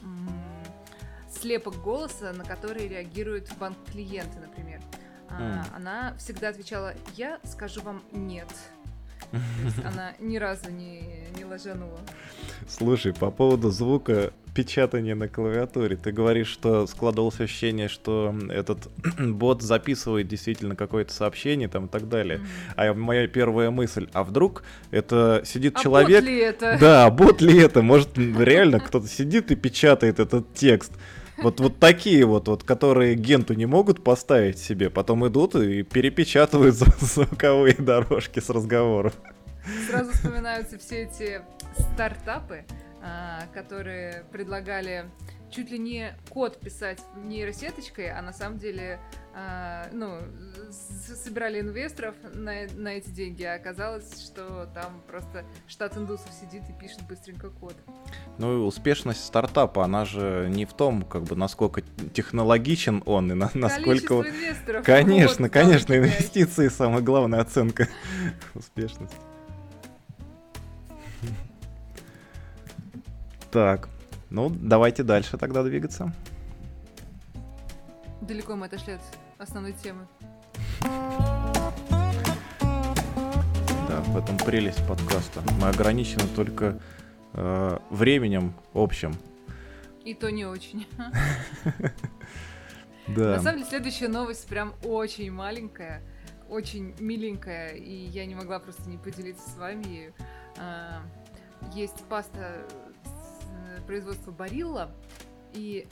[1.29, 4.81] слепок голоса, на который реагирует банк клиенты, например.
[5.29, 5.63] Mm.
[5.75, 8.47] Она всегда отвечала «я скажу вам нет».
[9.83, 11.03] Она ни разу не,
[11.37, 11.99] не ложанула.
[12.67, 19.61] Слушай, по поводу звука печатания на клавиатуре, ты говоришь, что складывалось ощущение, что этот бот
[19.61, 22.39] записывает действительно какое-то сообщение там и так далее.
[22.39, 22.73] Mm-hmm.
[22.77, 26.21] А моя первая мысль, а вдруг это сидит а человек...
[26.21, 26.77] Бот ли это?
[26.79, 27.81] Да, бот ли это?
[27.81, 30.93] Может, реально кто-то сидит и печатает этот текст.
[31.37, 36.75] Вот, вот такие вот, вот, которые генту не могут поставить себе, потом идут и перепечатывают
[36.75, 39.13] звуковые дорожки с разговоров.
[39.89, 41.41] Сразу вспоминаются все эти
[41.93, 42.65] стартапы,
[43.01, 45.05] а, которые предлагали
[45.55, 48.99] чуть ли не код писать нейросеточкой, а на самом деле
[49.33, 50.19] а, ну,
[50.69, 56.73] собирали инвесторов на, на эти деньги, а оказалось, что там просто штат индусов сидит и
[56.73, 57.75] пишет быстренько код.
[58.37, 61.81] Ну и успешность стартапа, она же не в том, как бы, насколько
[62.13, 64.15] технологичен он и на, насколько...
[64.15, 64.85] инвесторов.
[64.85, 67.87] Конечно, вот, конечно, инвестиции самая главная оценка
[68.53, 69.15] успешности.
[73.51, 73.87] Так,
[74.35, 76.13] ну давайте дальше тогда двигаться.
[78.19, 79.01] Далеко мы отошли от
[79.37, 80.05] основной темы.
[83.87, 85.41] Да, в этом прелесть подкаста.
[85.61, 86.77] Мы ограничены только
[87.31, 89.15] э, временем общим.
[90.03, 90.85] И то не очень.
[93.07, 93.35] Да.
[93.35, 96.01] На самом деле, следующая новость прям очень маленькая,
[96.49, 100.13] очень миленькая, и я не могла просто не поделиться с вами ею.
[100.57, 101.03] А,
[101.75, 102.67] есть паста э,
[103.85, 104.91] производства Барилла,
[105.53, 105.87] и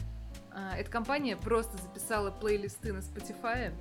[0.51, 3.73] а, эта компания просто записала плейлисты на Spotify,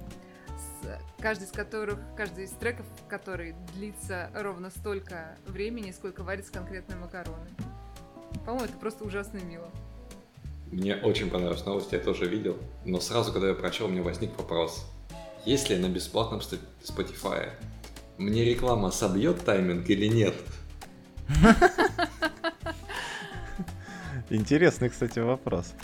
[0.49, 6.97] с, каждый из которых, каждый из треков, который длится ровно столько времени, сколько варится конкретные
[6.97, 7.49] макароны.
[8.47, 9.69] По-моему, это просто ужасно мило.
[10.71, 12.57] Мне очень понравилась новость, я тоже видел.
[12.87, 14.87] Но сразу, когда я прочел, у меня возник вопрос.
[15.45, 17.51] Если на бесплатном Spotify
[18.17, 20.35] мне реклама собьет тайминг или нет?
[24.33, 25.75] Интересный, кстати, вопрос.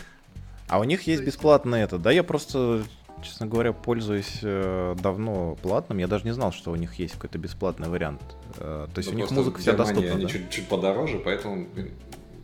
[0.69, 2.11] А у них есть бесплатное это, да?
[2.11, 2.83] Я просто,
[3.23, 5.99] честно говоря, пользуюсь э, давно платным.
[5.99, 8.23] Я даже не знал, что у них есть какой-то бесплатный вариант.
[8.57, 10.13] Э, то есть ну, у них музыка вся доступна.
[10.13, 10.29] Они да?
[10.31, 11.69] чуть-чуть подороже, поэтому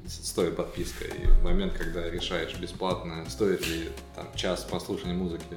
[0.06, 1.06] стоит подписка.
[1.06, 5.56] И в момент, когда решаешь бесплатно, стоит ли там час прослушивания музыки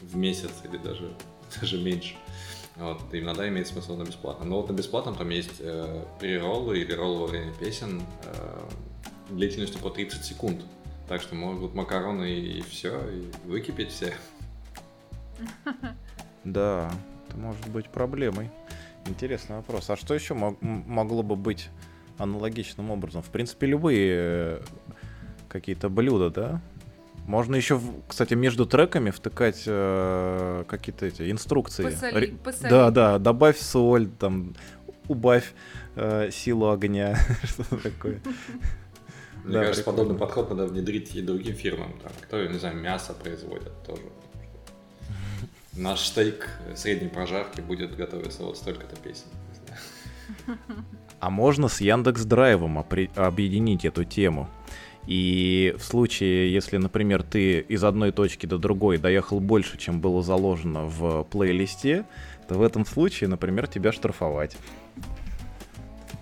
[0.00, 1.12] в месяц или даже,
[1.60, 2.16] даже меньше,
[2.76, 4.46] вот, иногда имеет смысл на бесплатно.
[4.46, 8.68] Но вот на бесплатном там есть э, прероллы или роллы во время песен э,
[9.36, 10.60] длительностью по 30 секунд.
[11.08, 14.14] Так что могут макароны и все, и выкипеть все.
[16.42, 16.90] Да,
[17.28, 18.50] это может быть проблемой.
[19.06, 19.90] Интересный вопрос.
[19.90, 21.68] А что еще мог, могло бы быть
[22.16, 23.22] аналогичным образом?
[23.22, 24.60] В принципе, любые э,
[25.48, 26.62] какие-то блюда, да?
[27.26, 31.84] Можно еще, кстати, между треками втыкать э, какие-то эти инструкции.
[31.84, 32.70] Посоли, посоли.
[32.70, 34.54] Да, да, добавь соль, там,
[35.08, 35.52] убавь
[35.96, 38.20] э, силу огня, что-то такое.
[39.44, 39.98] Мне да, кажется, прикольно.
[39.98, 44.02] подобный подход надо внедрить и другим фирмам, там, которые, не знаю, мясо производят тоже.
[45.76, 49.26] Наш стейк средней прожарки будет готовиться вот столько-то песен.
[51.20, 54.48] А можно с Яндекс Драйвом объединить эту тему.
[55.06, 60.22] И в случае, если, например, ты из одной точки до другой доехал больше, чем было
[60.22, 62.04] заложено в плейлисте,
[62.48, 64.56] то в этом случае, например, тебя штрафовать.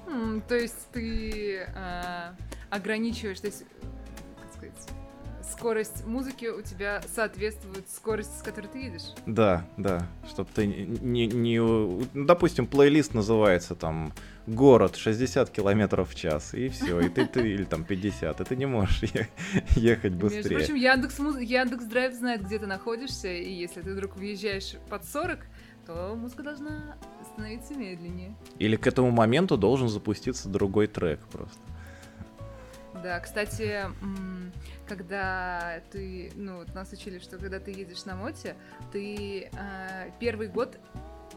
[0.09, 2.31] Mm, то есть ты э,
[2.71, 3.65] ограничиваешь, то есть,
[4.41, 4.89] как сказать,
[5.51, 9.15] скорость музыки у тебя соответствует скорости, с которой ты едешь.
[9.27, 14.13] Да, да, чтобы ты не, не, ну, допустим, плейлист называется там
[14.47, 18.57] город 60 километров в час, и все, и ты, ты или там 50, и ты
[18.57, 19.03] не можешь
[19.77, 20.43] ехать быстрее.
[20.43, 25.05] Между прочим, Яндекс, Яндекс Драйв знает, где ты находишься, и если ты вдруг въезжаешь под
[25.05, 25.41] 40,
[25.87, 26.97] то музыка должна
[27.39, 28.35] становиться медленнее.
[28.59, 31.61] Или к этому моменту должен запуститься другой трек просто.
[33.01, 33.85] Да, кстати,
[34.89, 38.57] когда ты, ну, нас учили, что когда ты едешь на моте,
[38.91, 40.77] ты э, первый год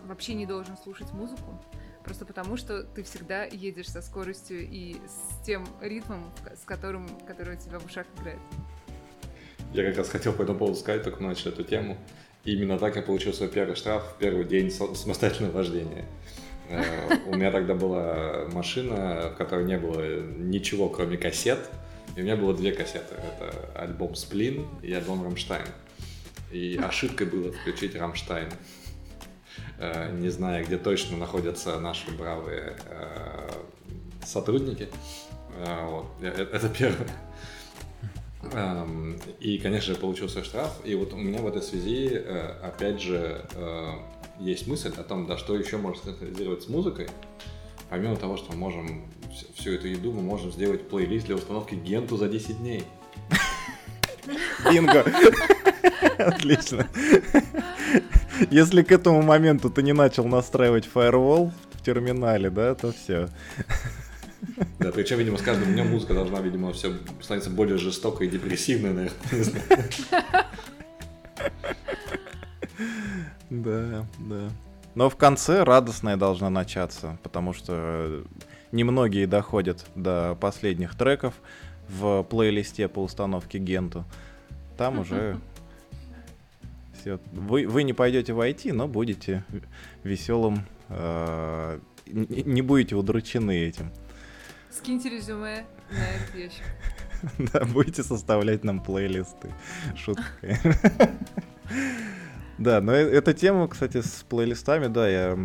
[0.08, 1.64] вообще не должен слушать музыку,
[2.04, 7.58] просто потому что ты всегда едешь со скоростью и с тем ритмом, с которым, который
[7.58, 8.40] у тебя в ушах играет.
[9.72, 11.96] Я как раз хотел по этому поводу сказать, только начал эту тему.
[12.44, 16.06] И именно так я получил свой первый штраф в первый день самостоятельного вождения.
[16.70, 21.70] Э, у меня тогда была машина, в которой не было ничего, кроме кассет.
[22.16, 23.16] И у меня было две кассеты.
[23.16, 25.68] Это альбом «Сплин» и альбом «Рамштайн».
[26.52, 28.50] И ошибкой было включить «Рамштайн».
[29.78, 33.50] Э, не зная, где точно находятся наши бравые э,
[34.26, 34.90] сотрудники.
[35.60, 36.08] Вот.
[36.22, 37.10] Это первое.
[38.54, 40.72] Эм, и, конечно, получился штраф.
[40.84, 42.22] И вот у меня в этой связи,
[42.62, 43.46] опять же,
[44.40, 47.08] есть мысль о том, да, что еще можно синхронизировать с музыкой.
[47.90, 49.06] Помимо того, что мы можем
[49.56, 52.84] всю эту еду, мы можем сделать плейлист для установки Генту за 10 дней.
[54.72, 55.06] Бинго!
[56.18, 56.88] Отлично.
[58.50, 63.30] Если к этому моменту ты не начал настраивать фаервол в терминале, да, то все.
[64.80, 68.94] Да, причем, видимо, с каждым днем музыка должна, видимо, все становиться более жестокой и депрессивной,
[68.94, 69.86] наверное.
[73.50, 74.50] Да, да.
[74.96, 78.24] Но в конце радостная должна начаться, потому что
[78.72, 81.34] немногие доходят до последних треков
[81.90, 84.06] в плейлисте по установке Генту.
[84.78, 85.38] Там уже
[87.00, 87.20] все.
[87.32, 89.44] Вы, вы не пойдете в IT, но будете
[90.04, 93.92] веселым, э, не будете удручены этим.
[94.72, 96.64] Скиньте резюме на этот ящик.
[97.54, 99.54] Да, будете составлять нам плейлисты.
[99.96, 100.24] Шутка.
[102.58, 105.36] Да, но э, эта тема, кстати, с плейлистами, да, я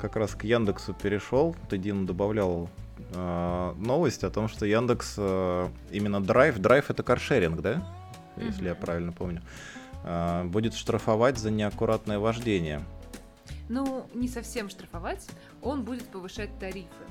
[0.00, 1.56] как раз к Яндексу перешел.
[1.68, 2.70] Ты, Дина, добавлял
[3.14, 7.84] э, новость о том, что Яндекс э, именно Драйв, Драйв это каршеринг, да?
[8.36, 8.46] Mm-hmm.
[8.46, 9.42] Если я правильно помню.
[10.04, 12.84] Э, будет штрафовать за неаккуратное вождение.
[13.68, 15.26] Ну, не совсем штрафовать,
[15.62, 17.04] он будет повышать тарифы,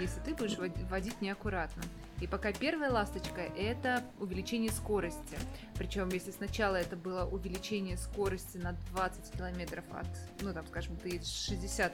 [0.00, 1.82] если ты будешь водить неаккуратно.
[2.20, 5.36] И пока первая ласточка– это увеличение скорости.
[5.76, 10.08] Причем, если сначала это было увеличение скорости на 20 километров от,
[10.40, 11.92] ну, там, скажем, ты едешь 60,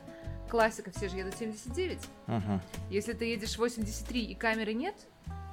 [0.49, 1.99] классика, все же едут 79.
[2.27, 2.61] Uh-huh.
[2.91, 4.95] Если ты едешь 83 и камеры нет,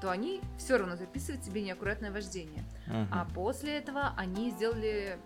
[0.02, 2.64] то они все равно записывают тебе неаккуратное вождение.
[2.88, 3.08] Uh-huh.
[3.12, 5.20] А после этого они сделали,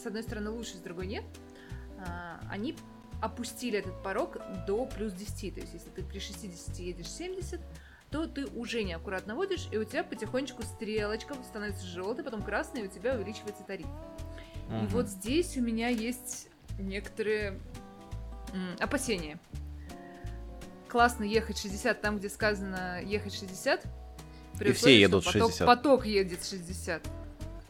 [0.00, 1.24] с одной стороны, лучше, с другой нет.
[2.06, 2.76] А, они
[3.20, 5.54] опустили этот порог до плюс 10.
[5.54, 7.60] То есть, если ты при 60 едешь 70,
[8.10, 12.84] то ты уже неаккуратно водишь, и у тебя потихонечку стрелочка становится желтой, потом красной, и
[12.84, 13.88] у тебя увеличивается тариф.
[14.68, 14.76] Угу.
[14.76, 16.48] И вот здесь у меня есть
[16.78, 17.60] некоторые
[18.52, 19.38] м, опасения.
[20.88, 23.84] Классно ехать 60 там, где сказано ехать 60.
[24.60, 25.66] И все едут поток, 60.
[25.66, 27.04] Поток едет 60.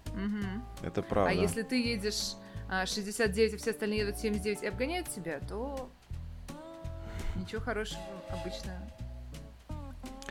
[0.09, 0.87] Угу.
[0.87, 1.31] Это правда.
[1.31, 2.35] А если ты едешь
[2.69, 5.91] 69, а, все остальные едут 79 и обгоняют тебя, то
[7.37, 8.73] ничего хорошего обычно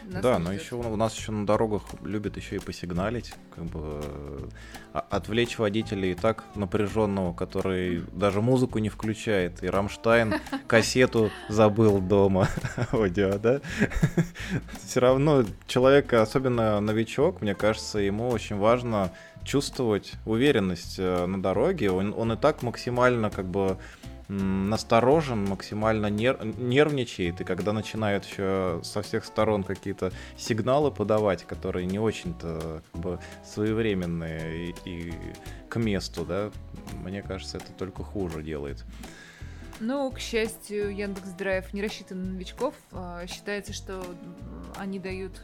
[0.06, 4.50] да, но еще у нас еще на дорогах любят еще и посигналить, как бы
[4.94, 10.36] а, отвлечь водителя и так напряженного, который даже музыку не включает, и Рамштайн
[10.68, 12.48] кассету забыл дома,
[12.92, 13.62] аудио, да?
[14.86, 19.12] Все равно человек, особенно новичок, мне кажется, ему очень важно
[19.44, 21.92] чувствовать уверенность э, на дороге.
[21.92, 23.78] Он, он и так максимально как бы
[24.38, 31.86] насторожен, максимально нер нервничает, и когда начинают еще со всех сторон какие-то сигналы подавать, которые
[31.86, 35.14] не очень-то как бы своевременные и, и
[35.70, 36.52] к месту, да,
[37.04, 38.84] мне кажется, это только хуже делает.
[39.80, 42.76] Ну, к счастью, Яндекс Драйв не рассчитан на новичков.
[42.92, 44.02] А, считается, что
[44.78, 45.42] они дают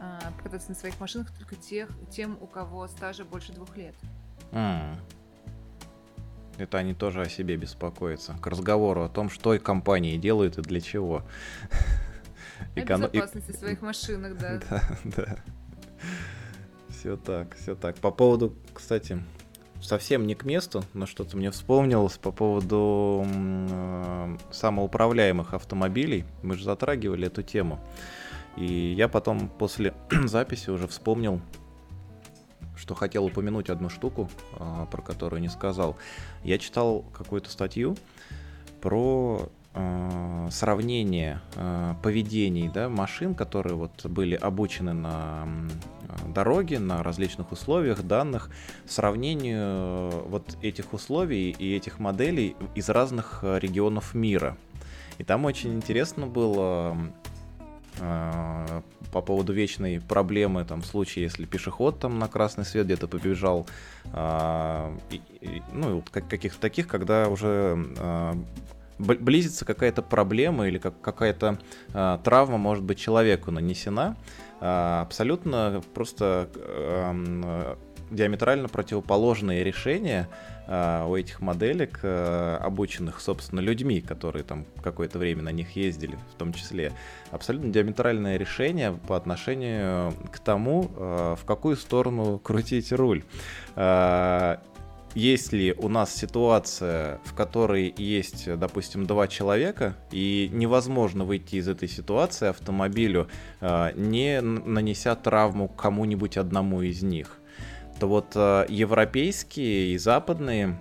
[0.00, 3.94] а, покататься на своих машинах только тех, тем, у кого стажа больше двух лет.
[4.52, 4.96] Mm.
[6.58, 8.34] Это они тоже о себе беспокоятся.
[8.40, 11.22] К разговору о том, что компании делают и для чего.
[12.74, 12.94] О Эко...
[12.94, 14.60] безопасности своих машинах, да.
[14.70, 15.36] Да, да.
[16.88, 17.96] Все так, все так.
[17.96, 19.22] По поводу, кстати,
[19.80, 26.24] совсем не к месту, но что-то мне вспомнилось по поводу э, самоуправляемых автомобилей.
[26.42, 27.80] Мы же затрагивали эту тему.
[28.56, 29.94] И я потом после
[30.24, 31.40] записи уже вспомнил
[32.76, 35.96] что хотел упомянуть одну штуку, а, про которую не сказал.
[36.44, 37.96] Я читал какую-то статью
[38.80, 45.48] про а, сравнение э, поведений да, машин, которые вот были обучены на
[46.34, 48.50] дороге, на различных условиях, данных,
[48.86, 54.56] сравнению вот этих условий и этих моделей из разных регионов мира.
[55.18, 57.25] И там очень интересно было э,
[57.98, 63.66] по поводу вечной проблемы, там, в случае, если пешеход там на красный свет где-то побежал,
[64.12, 64.96] э,
[65.72, 68.32] ну, каких-то таких, когда уже э,
[68.98, 71.58] близится какая-то проблема или как, какая-то
[71.92, 74.16] э, травма, может быть, человеку нанесена,
[74.60, 77.76] э, абсолютно просто э,
[78.10, 80.28] диаметрально противоположные решения
[80.66, 86.18] э, у этих моделек, э, обученных, собственно, людьми, которые там какое-то время на них ездили,
[86.34, 86.92] в том числе,
[87.30, 93.24] абсолютно диаметральное решение по отношению к тому, э, в какую сторону крутить руль.
[93.74, 94.58] Э,
[95.16, 101.88] если у нас ситуация, в которой есть, допустим, два человека, и невозможно выйти из этой
[101.88, 103.26] ситуации автомобилю,
[103.62, 107.38] э, не нанеся травму кому-нибудь одному из них,
[107.98, 110.78] то вот э, европейские и западные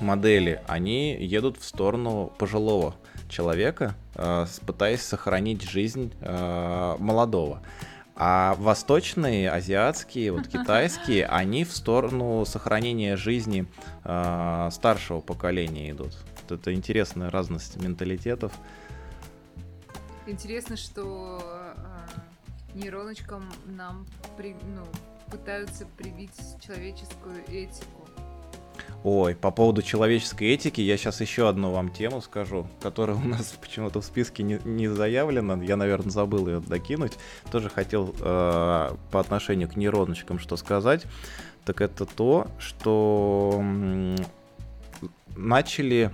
[0.00, 2.94] модели, они едут в сторону пожилого
[3.28, 7.62] человека, э, пытаясь сохранить жизнь молодого.
[8.20, 13.64] А восточные, азиатские, вот китайские, они в сторону сохранения жизни
[14.02, 16.16] э, старшего поколения идут.
[16.42, 18.52] Вот это интересная разность менталитетов.
[20.26, 21.40] Интересно, что
[21.76, 24.04] э, нейроночкам нам
[24.36, 24.84] при, ну,
[25.30, 28.08] пытаются привить человеческую этику.
[29.04, 33.54] Ой, по поводу человеческой этики я сейчас еще одну вам тему скажу, которая у нас
[33.60, 35.62] почему-то в списке не, не заявлена.
[35.62, 37.12] Я, наверное, забыл ее докинуть.
[37.50, 41.04] Тоже хотел э, по отношению к нейроночкам что сказать.
[41.64, 43.62] Так это то, что
[45.36, 46.10] начали,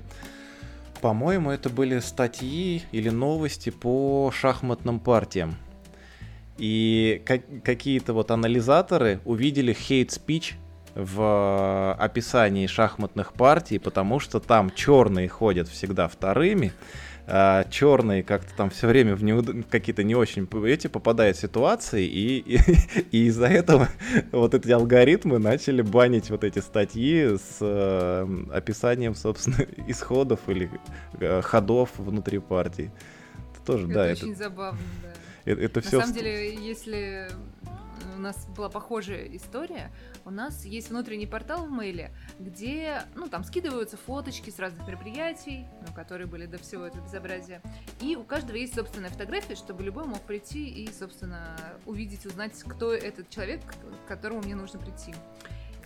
[1.00, 5.56] по-моему, это были статьи или новости по шахматным партиям.
[6.58, 9.74] И как, какие-то вот анализаторы увидели
[10.08, 10.54] speech
[10.94, 16.72] в описании шахматных партий, потому что там черные ходят всегда вторыми,
[17.26, 19.66] а черные как-то там все время в неуд...
[19.70, 22.60] какие-то не очень эти попадают в ситуации, и, и,
[23.10, 23.88] и из-за этого
[24.32, 29.56] вот эти алгоритмы начали банить вот эти статьи с э, описанием, собственно,
[29.88, 30.70] исходов или
[31.18, 32.92] э, ходов внутри партии.
[33.54, 34.04] Это тоже, это да.
[34.12, 35.13] Очень это забавно, да.
[35.44, 36.00] Это, это На все...
[36.00, 37.28] самом деле, если
[38.16, 39.90] у нас была похожая история,
[40.24, 45.66] у нас есть внутренний портал в мейле, где, ну, там скидываются фоточки с разных мероприятий,
[45.86, 47.60] ну, которые были до всего этого безобразия.
[48.00, 52.92] И у каждого есть собственная фотография, чтобы любой мог прийти и, собственно, увидеть, узнать, кто
[52.92, 55.14] этот человек, к которому мне нужно прийти.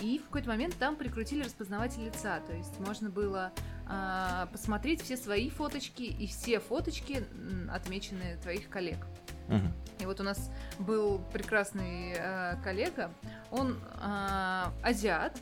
[0.01, 3.51] И в какой-то момент там прикрутили распознаватель лица, то есть можно было
[3.89, 7.25] э, посмотреть все свои фоточки и все фоточки,
[7.69, 8.99] отмеченные твоих коллег.
[10.01, 13.11] И вот у нас был прекрасный э, коллега,
[13.51, 15.37] он э, азиат,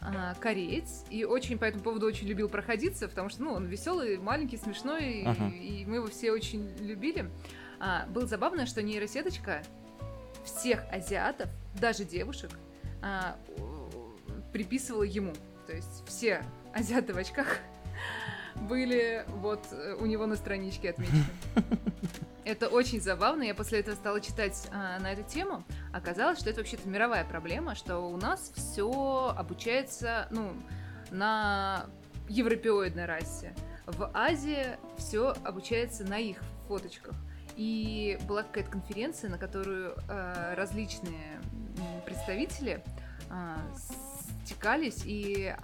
[0.00, 4.16] э, кореец, и очень по этому поводу очень любил проходиться, потому что, ну, он веселый,
[4.18, 5.58] маленький, смешной, uh-huh.
[5.58, 7.28] и, и мы его все очень любили.
[7.80, 9.62] А, было забавно, что нейросеточка
[10.44, 11.48] всех азиатов,
[11.80, 12.50] даже девушек,
[13.02, 13.36] а,
[14.52, 15.32] приписывала ему.
[15.66, 17.58] То есть все азиаты в очках
[18.68, 21.24] были вот э, у него на страничке отмечены.
[22.44, 23.42] Это очень забавно.
[23.42, 25.64] Я после этого стала читать а, на эту тему.
[25.92, 30.54] Оказалось, что это вообще-то мировая проблема, что у нас все обучается, ну,
[31.10, 31.86] на
[32.28, 33.54] европеоидной расе.
[33.86, 36.38] В Азии все обучается на их
[36.68, 37.14] фоточках.
[37.56, 41.40] И была какая-то конференция, на которую э, различные
[42.06, 42.82] представители
[43.28, 43.56] э,
[44.44, 45.54] стекались и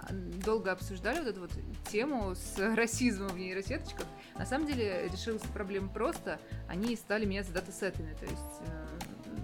[0.45, 1.51] долго обсуждали вот эту вот
[1.89, 4.05] тему с расизмом в нейросеточках.
[4.37, 6.39] На самом деле решилась проблема просто.
[6.67, 8.87] Они стали меняться датасетами, то есть э,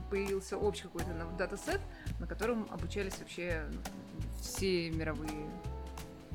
[0.09, 1.81] появился общий какой-то датасет,
[2.19, 3.79] на котором обучались вообще ну,
[4.41, 5.47] все мировые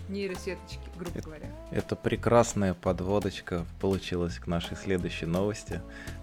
[0.09, 1.46] нейросеточки, грубо говоря.
[1.70, 5.80] Это прекрасная подводочка получилась к нашей следующей новости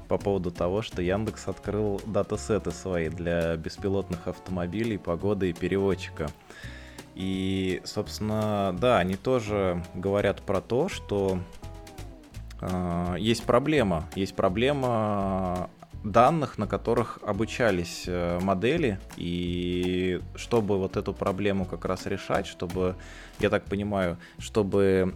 [0.08, 6.30] по поводу того, что Яндекс открыл датасеты свои для беспилотных автомобилей, погоды и переводчика.
[7.16, 11.65] И, собственно, да, они тоже говорят про то, что э,
[13.18, 14.06] есть проблема.
[14.16, 15.70] Есть проблема
[16.06, 22.96] данных, на которых обучались э, модели, и чтобы вот эту проблему как раз решать, чтобы,
[23.40, 25.16] я так понимаю, чтобы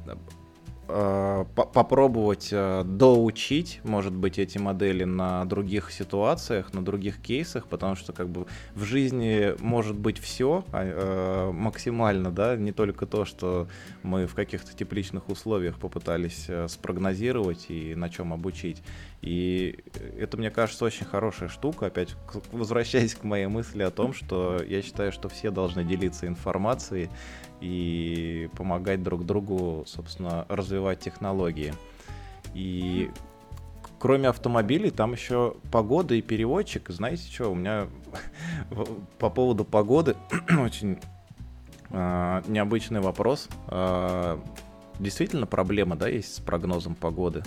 [0.90, 7.96] э, попробовать э, доучить, может быть, эти модели на других ситуациях, на других кейсах, потому
[7.96, 13.26] что как бы в жизни может быть все а, э, максимально, да, не только то,
[13.26, 13.68] что
[14.04, 18.82] мы в каких-то тепличных условиях попытались э, спрогнозировать и на чем обучить.
[19.22, 19.78] И
[20.18, 21.88] это, мне кажется, очень хорошая штука.
[21.88, 22.16] Опять
[22.52, 27.10] возвращаясь к моей мысли о том, что я считаю, что все должны делиться информацией
[27.60, 31.74] и помогать друг другу, собственно, развивать технологии.
[32.54, 33.12] И
[34.00, 36.90] кроме автомобилей, там еще погода и переводчик.
[36.90, 37.88] Знаете что, у меня
[39.20, 40.16] по поводу погоды
[40.60, 41.00] очень
[41.90, 43.50] э, необычный вопрос.
[43.68, 44.40] Э,
[45.00, 47.44] действительно проблема, да, есть с прогнозом погоды.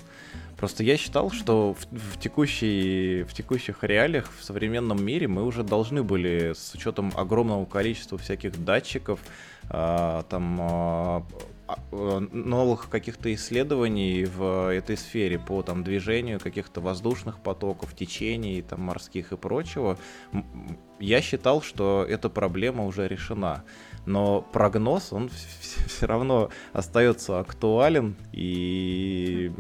[0.63, 5.65] Просто я считал, что в, в, текущей, в текущих реалиях в современном мире мы уже
[5.65, 9.19] должны были, с учетом огромного количества всяких датчиков,
[9.69, 11.27] э, там
[11.91, 18.83] э, новых каких-то исследований в этой сфере по там движению каких-то воздушных потоков, течений, там
[18.83, 19.99] морских и прочего,
[21.01, 23.65] я считал, что эта проблема уже решена.
[24.07, 25.29] Но прогноз, он
[25.89, 29.51] все равно остается актуален, и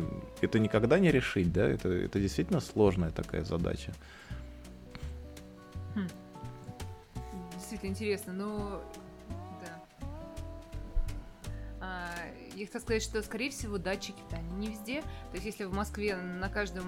[0.42, 3.92] это никогда не решить, да, это, это действительно сложная такая задача.
[5.94, 6.08] Хм.
[7.54, 8.82] Действительно интересно, но
[9.64, 10.06] да.
[11.80, 12.10] А,
[12.54, 15.02] я хотела сказать, что, скорее всего, датчики-то они не везде.
[15.02, 16.84] То есть, если в Москве на каждом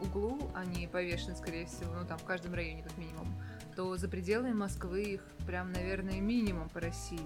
[0.00, 3.34] углу они повешены, скорее всего, ну там в каждом районе как минимум,
[3.74, 7.20] то за пределами Москвы их прям, наверное, минимум по России.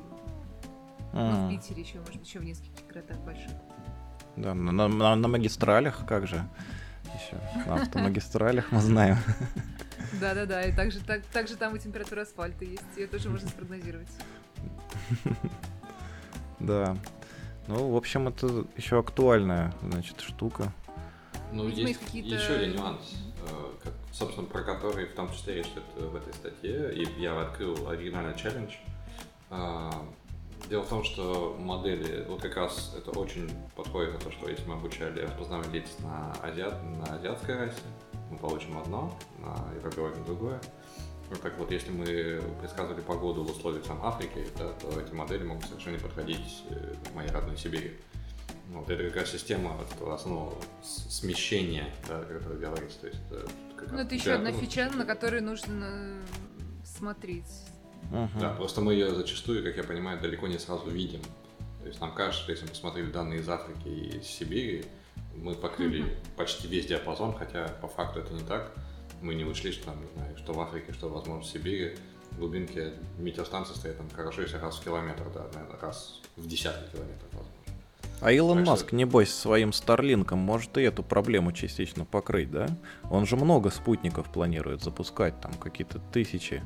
[1.13, 1.31] А.
[1.31, 3.51] Ну, в Питере еще, может быть, еще в нескольких городах больших.
[4.43, 6.43] Да, на, на, на магистралях как же?
[7.05, 9.17] Еще на автомагистралях мы знаем.
[10.21, 14.09] Да-да-да, и также, так, также там и температура асфальта есть, ее тоже можно спрогнозировать.
[16.61, 16.97] Да.
[17.69, 20.73] Ну, в общем, это еще актуальная, значит, штука.
[21.53, 23.15] Ну, есть еще один нюанс
[24.19, 28.37] собственно, про который в том числе речь идет в этой статье, и я открыл оригинальный
[28.37, 28.73] челлендж.
[30.69, 34.67] Дело в том, что модели, вот как раз это очень подходит на то, что если
[34.67, 37.81] мы обучали распознавание лиц на, азиат, на азиатской расе,
[38.31, 40.61] мы получим одно, на европейском другое.
[41.31, 45.45] Вот так вот, если мы предсказывали погоду в условиях там, Африки, да, то эти модели
[45.45, 47.93] могут совершенно не подходить э, в моей родной Сибири.
[48.71, 49.79] Вот это какая система
[50.13, 53.01] основного смещения, да, как говорится.
[53.01, 53.49] То есть это
[53.91, 56.23] ну, это еще одна фича, на которую нужно
[56.85, 57.47] смотреть.
[58.11, 58.41] Uh-huh.
[58.41, 61.21] Да, просто мы ее зачастую, как я понимаю, далеко не сразу видим.
[61.83, 64.85] То есть нам кажется, что если мы посмотрели данные из Африки и из Сибири,
[65.37, 66.37] мы покрыли uh-huh.
[66.37, 68.73] почти весь диапазон, хотя по факту это не так.
[69.21, 71.97] Мы не учли, что, там, не знаю, что в Африке, что, возможно, в Сибири
[72.37, 77.29] глубинки метеостанции стоят там хорошо, если раз в километр, да, наверное, раз в десятки километров,
[77.33, 77.59] возможно.
[78.21, 78.97] А Илон Маск, что...
[78.97, 82.69] небось, своим Старлинком может и эту проблему частично покрыть, да?
[83.11, 86.63] Он же много спутников планирует запускать, там какие-то тысячи.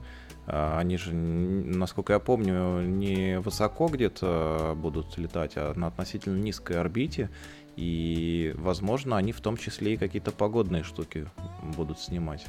[0.46, 6.78] А, они же, насколько я помню, не высоко где-то будут летать, а на относительно низкой
[6.78, 7.30] орбите.
[7.76, 11.28] И, возможно, они в том числе и какие-то погодные штуки
[11.76, 12.46] будут снимать.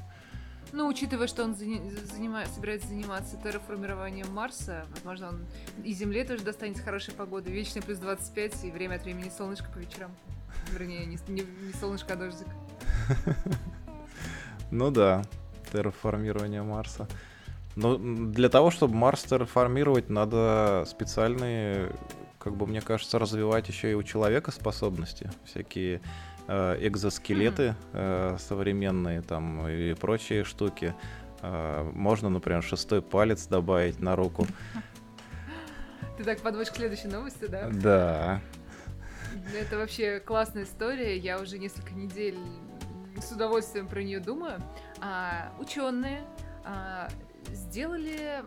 [0.73, 2.45] Ну, учитывая, что он занима...
[2.47, 5.45] собирается заниматься терраформированием Марса, возможно, он
[5.83, 7.51] и Земле тоже достанется хорошей погоды.
[7.51, 10.11] Вечный плюс 25 и время от времени солнышко по вечерам.
[10.71, 12.47] Вернее, не, не, не солнышко, а дождик.
[14.71, 15.21] Ну да,
[15.71, 17.07] терраформирование Марса.
[17.75, 21.91] Но для того, чтобы Марс терраформировать, надо специальные,
[22.39, 25.31] как бы мне кажется, развивать еще и у человека способности.
[25.45, 26.01] Всякие
[26.45, 28.37] Э, экзоскелеты mm-hmm.
[28.37, 30.93] современные там и прочие штуки.
[31.41, 34.45] Э, можно, например, шестой палец добавить на руку.
[36.17, 37.69] Ты так подводишь к следующей новости, да?
[37.69, 38.41] Да.
[39.57, 41.17] Это вообще классная история.
[41.17, 42.37] Я уже несколько недель
[43.21, 44.59] с удовольствием про нее думаю.
[44.99, 46.25] А, ученые
[46.65, 47.07] а,
[47.53, 48.43] сделали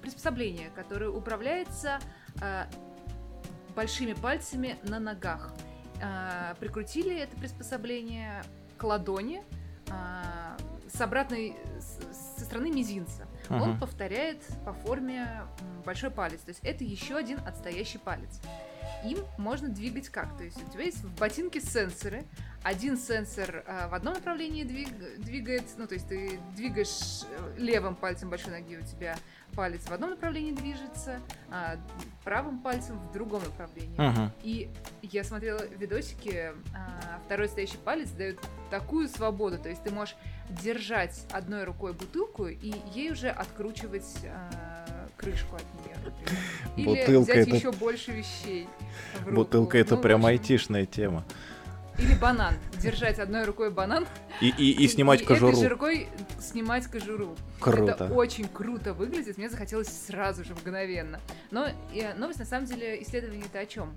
[0.00, 1.98] приспособление, которое управляется
[2.40, 2.68] а,
[3.76, 5.52] большими пальцами на ногах
[6.00, 8.42] э, прикрутили это приспособление
[8.78, 9.44] к ладони
[9.88, 13.26] э, с обратной со стороны мизинца.
[13.48, 13.62] Uh-huh.
[13.62, 15.42] Он повторяет по форме
[15.84, 16.40] большой палец.
[16.40, 18.40] То есть это еще один отстоящий палец.
[19.04, 20.36] Им можно двигать как?
[20.36, 22.24] То есть у тебя есть в ботинке сенсоры.
[22.62, 24.88] Один сенсор э, в одном направлении двиг,
[25.18, 29.16] двигает, ну то есть ты двигаешь э, левым пальцем большой ноги, у тебя
[29.54, 31.76] палец в одном направлении движется, а
[32.24, 33.96] правым пальцем в другом направлении.
[33.96, 34.30] Uh-huh.
[34.42, 34.68] И
[35.02, 38.40] я смотрела видосики, а, второй стоящий палец дает
[38.70, 40.16] такую свободу, то есть ты можешь
[40.62, 46.42] держать одной рукой бутылку и ей уже откручивать а, крышку от нее, например.
[46.76, 47.56] Или Бутылка взять это...
[47.56, 48.68] еще больше вещей.
[49.30, 50.28] Бутылка это ну, прям общем...
[50.28, 51.24] айтишная тема.
[51.98, 52.54] Или банан.
[52.78, 54.06] Держать одной рукой банан.
[54.42, 55.52] И, и, и снимать и кожуру.
[55.52, 57.34] этой же рукой снимать кожуру.
[57.58, 57.92] Круто.
[57.92, 59.38] Это очень круто выглядит.
[59.38, 61.20] Мне захотелось сразу же, мгновенно.
[61.50, 63.96] Но и, новость, на самом деле, исследование-то о чем?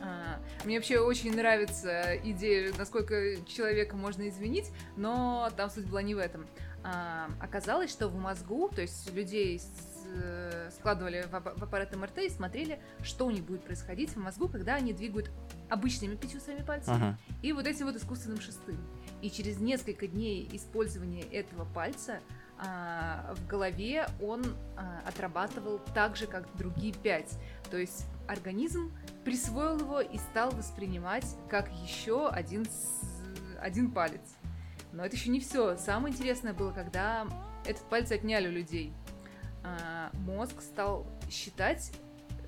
[0.00, 6.14] А, мне вообще очень нравится идея, насколько человека можно изменить, но там суть была не
[6.14, 6.46] в этом.
[6.84, 12.30] А, оказалось, что в мозгу, то есть людей с, с вкладывали в аппарат МРТ и
[12.30, 15.30] смотрели, что у них будет происходить в мозгу, когда они двигают
[15.68, 17.34] обычными пятью своими пальцами uh-huh.
[17.42, 18.78] и вот этим вот искусственным шестым.
[19.20, 22.20] И через несколько дней использования этого пальца
[22.60, 24.44] а, в голове он
[24.76, 27.38] а, отрабатывал так же, как другие пять.
[27.70, 28.92] То есть организм
[29.24, 32.66] присвоил его и стал воспринимать как еще один,
[33.60, 34.20] один палец.
[34.92, 35.76] Но это еще не все.
[35.76, 37.26] Самое интересное было, когда
[37.66, 38.92] этот палец отняли у людей.
[39.62, 41.92] А, мозг стал считать,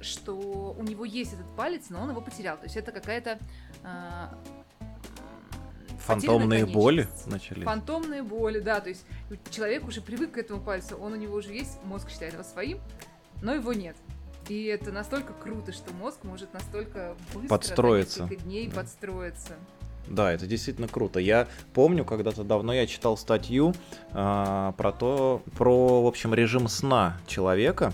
[0.01, 2.57] что у него есть этот палец, но он его потерял.
[2.57, 3.39] То есть это какая-то
[3.83, 4.39] а,
[5.99, 7.65] Фантомные боли начались?
[7.65, 8.81] Фантомные боли, да.
[8.81, 9.05] То есть
[9.51, 12.81] человек уже привык к этому пальцу, он у него уже есть, мозг считает его своим,
[13.43, 13.97] но его нет.
[14.51, 18.19] И это настолько круто, что мозг может настолько быстро подстроиться.
[18.19, 18.81] за несколько дней да.
[18.81, 19.53] подстроиться.
[20.09, 21.21] Да, это действительно круто.
[21.21, 23.75] Я помню, когда-то давно я читал статью
[24.13, 27.93] э, про то, про, в общем, режим сна человека.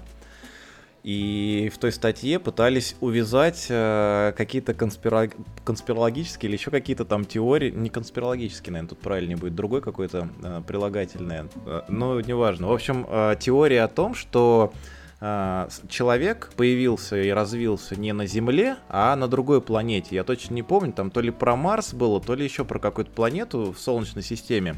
[1.03, 5.29] И в той статье пытались увязать э, какие-то конспира...
[5.63, 10.63] конспирологические или еще какие-то там теории, не конспирологические, наверное, тут правильнее будет, другой какой-то э,
[10.67, 12.69] прилагательное, э, но неважно.
[12.69, 18.77] В общем, э, теория о том, что э, человек появился и развился не на Земле,
[18.89, 20.15] а на другой планете.
[20.15, 23.11] Я точно не помню, там то ли про Марс было, то ли еще про какую-то
[23.11, 24.77] планету в Солнечной системе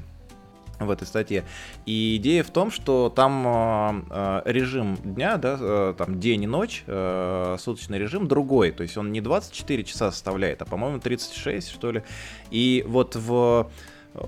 [0.78, 1.44] в этой статье.
[1.86, 6.84] И идея в том, что там э режим дня, да, э, там день и ночь,
[6.86, 8.70] э, суточный режим другой.
[8.70, 12.02] То есть он не 24 часа составляет, а, по-моему, 36, что ли.
[12.50, 13.70] И вот в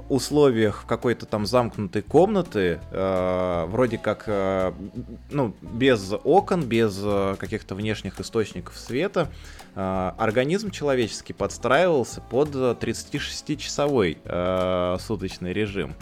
[0.09, 4.73] условиях какой-то там замкнутой комнаты, э, вроде как, э,
[5.31, 9.29] ну, без окон, без э, каких-то внешних источников света,
[9.75, 15.95] э, организм человеческий подстраивался под 36-часовой э, суточный режим.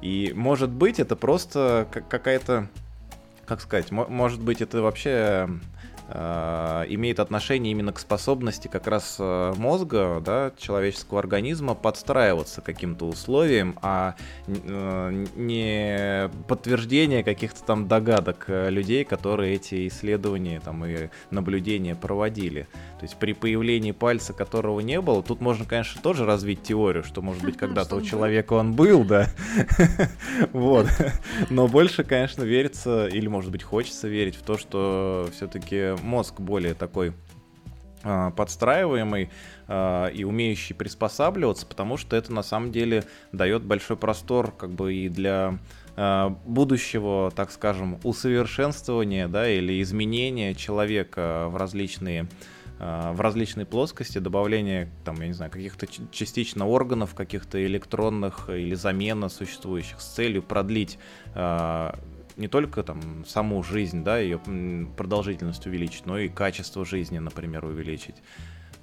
[0.00, 2.68] И может быть это просто какая-то,
[3.46, 5.48] как сказать, может быть это вообще Э,
[6.12, 13.06] имеет отношение именно к способности как раз э, мозга, да, человеческого организма подстраиваться к каким-то
[13.06, 14.14] условиям, а
[14.46, 22.68] э, не подтверждение каких-то там догадок людей, которые эти исследования там, и наблюдения проводили.
[22.98, 27.22] То есть при появлении пальца, которого не было, тут можно, конечно, тоже развить теорию, что,
[27.22, 29.28] может быть, когда-то у человека он был, да.
[30.52, 30.86] Вот.
[31.50, 36.74] Но больше, конечно, верится, или, может быть, хочется верить в то, что все-таки мозг более
[36.74, 37.14] такой
[38.04, 39.30] а, подстраиваемый
[39.68, 44.92] э, и умеющий приспосабливаться, потому что это на самом деле дает большой простор как бы
[44.92, 45.58] и для
[45.96, 52.28] э, будущего, так скажем, усовершенствования, да, или изменения человека в различные
[52.78, 59.28] в различные плоскости, добавление, там, я не знаю, каких-то частично органов, каких-то электронных или замена
[59.28, 60.98] существующих с целью продлить
[62.36, 64.40] не только там саму жизнь, да, ее
[64.96, 68.16] продолжительность увеличить, но и качество жизни, например, увеличить.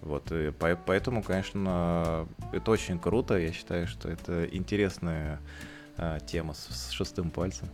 [0.02, 3.38] Вот, и поэтому, конечно, это очень круто.
[3.38, 5.41] Я считаю, что это интересная
[5.97, 7.68] а, тема с, шестым пальцем.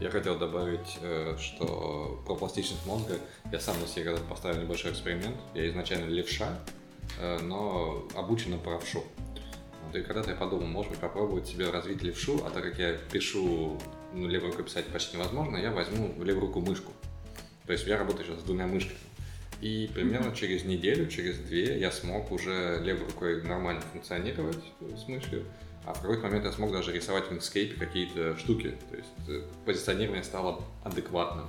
[0.00, 3.18] Я хотел добавить, э, что про пластичность мозга
[3.52, 5.36] я сам на себе поставил небольшой эксперимент.
[5.54, 6.58] Я изначально левша,
[7.20, 9.04] э, но обучен правшу.
[9.84, 12.94] Вот, и когда-то я подумал, может быть, попробовать себе развить левшу, а так как я
[13.12, 13.78] пишу
[14.14, 16.92] ну, левой рукой писать почти невозможно, я возьму в левую руку мышку.
[17.66, 18.98] То есть я работаю сейчас с двумя мышками.
[19.60, 20.36] И примерно mm-hmm.
[20.36, 25.44] через неделю, через две я смог уже левой рукой нормально функционировать с мышью,
[25.86, 28.76] а в какой-то момент я смог даже рисовать в инкскейпе какие-то штуки.
[28.90, 31.46] То есть э, позиционирование стало адекватным.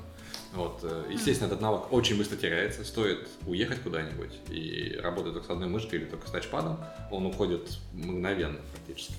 [0.53, 0.79] Вот.
[0.83, 2.83] Э, естественно, этот навык очень быстро теряется.
[2.83, 6.79] Стоит уехать куда-нибудь и работать только с одной мышкой или только с тачпадом,
[7.11, 9.15] он уходит мгновенно практически.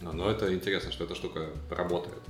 [0.00, 2.22] Но это интересно, что эта штука работает.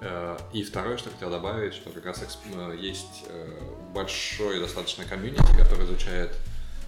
[0.00, 3.58] Э, и второе, что хотел добавить, что как раз э, есть э,
[3.94, 6.36] большой достаточно комьюнити, который изучает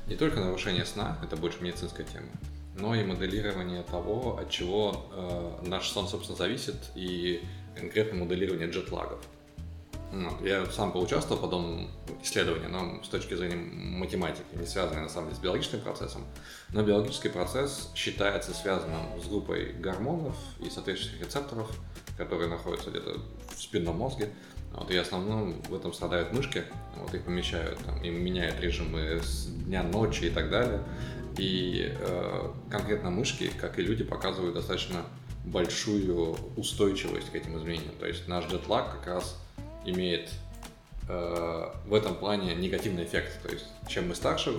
[0.06, 2.28] не только нарушение сна, это больше медицинская тема,
[2.74, 7.40] но и моделирование того, от чего наш сон, собственно, зависит, и
[7.76, 9.20] конкретно моделирование джетлагов.
[10.42, 11.88] Я сам поучаствовал в подобном
[12.22, 16.26] исследовании, но с точки зрения математики, не связанной на самом деле с биологическим процессом.
[16.70, 21.70] Но биологический процесс считается связанным с группой гормонов и соответствующих рецепторов,
[22.18, 23.20] которые находятся где-то
[23.56, 24.30] в спинном мозге.
[24.72, 26.64] Вот, и в основном в этом страдают мышки,
[26.96, 30.82] вот их помещают, там, им меняют режимы с дня, ночи и так далее.
[31.38, 35.04] И э, конкретно мышки, как и люди, показывают достаточно
[35.44, 37.94] большую устойчивость к этим изменениям.
[37.98, 39.41] То есть наш джетлаг как раз
[39.84, 40.30] имеет
[41.08, 43.42] э, в этом плане негативный эффект.
[43.42, 44.56] То есть чем мы старше,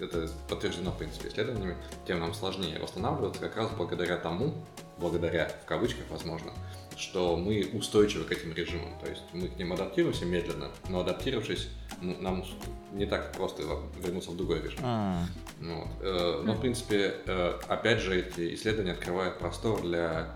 [0.00, 4.54] это подтверждено, в принципе, исследованиями, тем нам сложнее восстанавливаться как раз благодаря тому,
[4.98, 6.52] благодаря, в кавычках, возможно,
[6.96, 8.98] что мы устойчивы к этим режимам.
[9.00, 11.68] То есть мы к ним адаптируемся медленно, но адаптировавшись,
[12.00, 12.44] нам
[12.92, 13.62] не так просто
[14.02, 14.80] вернуться в другой режим.
[14.82, 15.22] А.
[15.60, 15.88] Вот.
[16.00, 20.34] Э, но, в принципе, э, опять же, эти исследования открывают простор для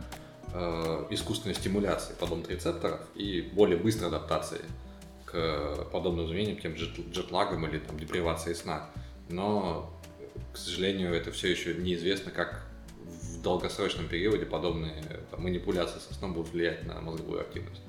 [0.55, 4.61] э, искусственной стимуляции подобных рецепторов и более быстрой адаптации
[5.25, 8.91] к подобным изменениям, тем джет, джетлагам или там, депривации сна.
[9.29, 9.93] Но,
[10.53, 12.67] к сожалению, это все еще неизвестно, как
[13.05, 17.83] в долгосрочном периоде подобные там, манипуляции со сном будут влиять на мозговую активность.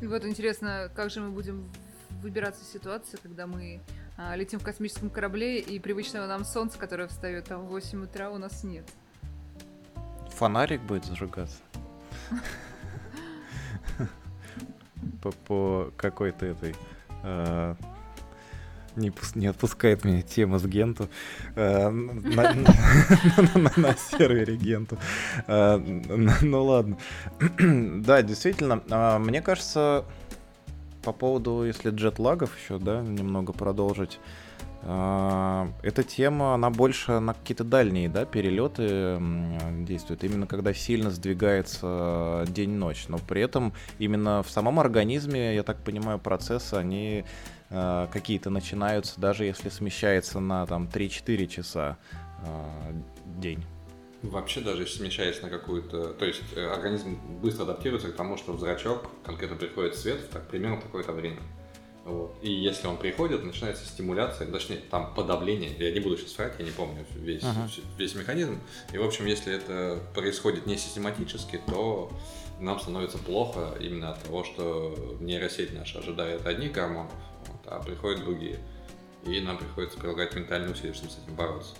[0.00, 1.70] И вот интересно, как же мы будем
[2.22, 3.80] выбираться из ситуации, когда мы
[4.16, 8.30] а, летим в космическом корабле, и привычного нам солнца, которое встает там в 8 утра,
[8.30, 8.86] у нас нет.
[10.40, 11.58] Фонарик будет зажигаться.
[15.46, 16.74] По какой-то этой
[17.22, 17.76] а,
[18.96, 21.10] не, не отпускает меня тема с Генту
[21.56, 24.96] э, на, сервере Генту.
[25.46, 26.96] Э, ну ладно.
[27.58, 30.06] Да, действительно, мне кажется,
[31.02, 34.18] по поводу, если джетлагов еще, да, немного продолжить,
[34.82, 39.20] эта тема, она больше на какие-то дальние, да, перелеты
[39.86, 45.84] действует, именно когда сильно сдвигается день-ночь, но при этом именно в самом организме, я так
[45.84, 47.24] понимаю, процессы, они
[47.70, 51.98] Э, какие-то начинаются, даже если смещается на там 3-4 часа
[52.44, 52.92] э,
[53.38, 53.64] день.
[54.22, 56.12] Вообще, даже если смещается на какую-то...
[56.14, 60.28] То есть э, организм быстро адаптируется к тому, что в зрачок конкретно приходит свет в
[60.30, 61.38] так, примерно такое-то время.
[62.04, 62.34] Вот.
[62.40, 65.70] И если он приходит, начинается стимуляция, точнее, там подавление.
[65.78, 67.82] Я не буду сейчас врать, я не помню весь, uh-huh.
[67.98, 68.58] весь механизм.
[68.92, 72.10] И, в общем, если это происходит не систематически, то
[72.58, 77.12] нам становится плохо именно от того, что нейросеть наша ожидает одних гормонов,
[77.66, 78.58] а приходят другие.
[79.24, 81.74] И нам приходится прилагать ментальные усилия, чтобы с этим бороться.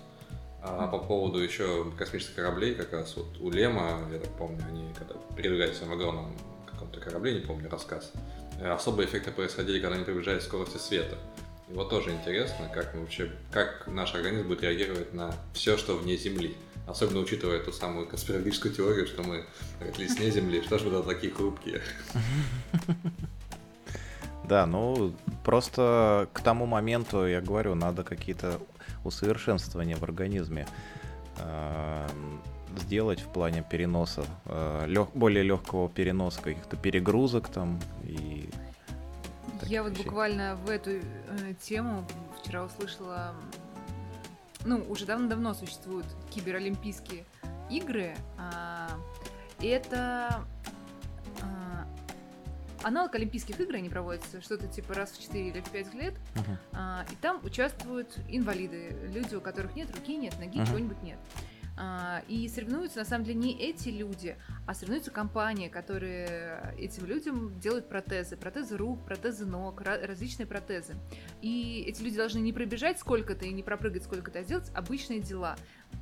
[0.63, 4.93] А по поводу еще космических кораблей, как раз вот у Лема, я так помню, они
[4.93, 8.11] когда передвигались в огромном каком-то корабле, не помню рассказ,
[8.67, 11.17] особые эффекты происходили, когда они приближались к скорости света.
[11.69, 15.95] И вот тоже интересно, как мы вообще, как наш организм будет реагировать на все, что
[15.95, 16.55] вне Земли.
[16.87, 19.45] Особенно учитывая ту самую конспирологическую теорию, что мы
[19.79, 21.81] родились вне Земли, что же мы такие хрупкие.
[24.43, 28.59] Да, ну просто к тому моменту, я говорю, надо какие-то
[29.05, 30.67] усовершенствования в организме
[31.37, 32.07] э,
[32.77, 38.49] сделать в плане переноса, э, лег, более легкого переноса каких-то перегрузок там и.
[39.63, 41.01] Я вот буквально в эту э,
[41.61, 42.05] тему
[42.41, 43.35] вчера услышала,
[44.65, 47.25] ну уже давно-давно существуют киберолимпийские
[47.69, 48.15] игры.
[48.37, 48.87] Э,
[49.63, 50.45] это
[52.83, 56.57] аналог Олимпийских игр, они проводятся что-то типа раз в 4 или в 5 лет, uh-huh.
[56.73, 60.67] а, и там участвуют инвалиды, люди, у которых нет руки, нет ноги, uh-huh.
[60.67, 61.17] чего-нибудь нет.
[61.83, 67.59] А, и соревнуются, на самом деле, не эти люди, а соревнуются компании, которые этим людям
[67.59, 68.37] делают протезы.
[68.37, 70.93] Протезы рук, протезы ног, различные протезы.
[71.41, 75.55] И эти люди должны не пробежать сколько-то и не пропрыгать сколько-то, а сделать обычные дела.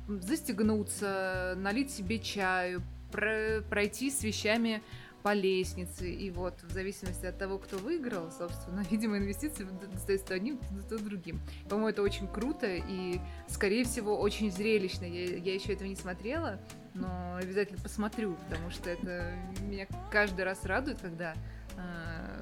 [0.06, 4.82] Застегнуться, налить себе чаю, пройти с вещами
[5.22, 10.58] по лестнице, и вот в зависимости от того, кто выиграл, собственно, видимо, инвестиции достаются одним,
[10.88, 11.40] то другим.
[11.68, 15.04] По-моему, это очень круто и, скорее всего, очень зрелищно.
[15.04, 16.58] Я, я еще этого не смотрела,
[16.94, 21.34] но обязательно посмотрю, потому что это меня каждый раз радует, когда
[21.76, 22.40] э,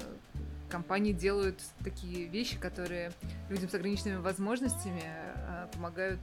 [0.69, 3.11] компании делают такие вещи, которые
[3.49, 6.19] людям с ограниченными возможностями э, помогают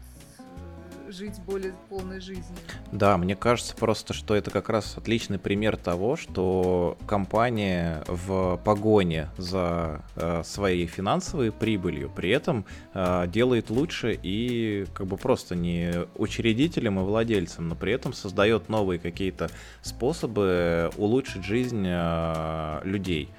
[1.09, 2.57] жить более полной жизнью.
[2.93, 9.29] Да, мне кажется просто, что это как раз отличный пример того, что компания в погоне
[9.37, 15.93] за э, своей финансовой прибылью при этом э, делает лучше и как бы просто не
[16.17, 19.51] учредителем и владельцем, но при этом создает новые какие-то
[19.83, 23.31] способы улучшить жизнь э, людей.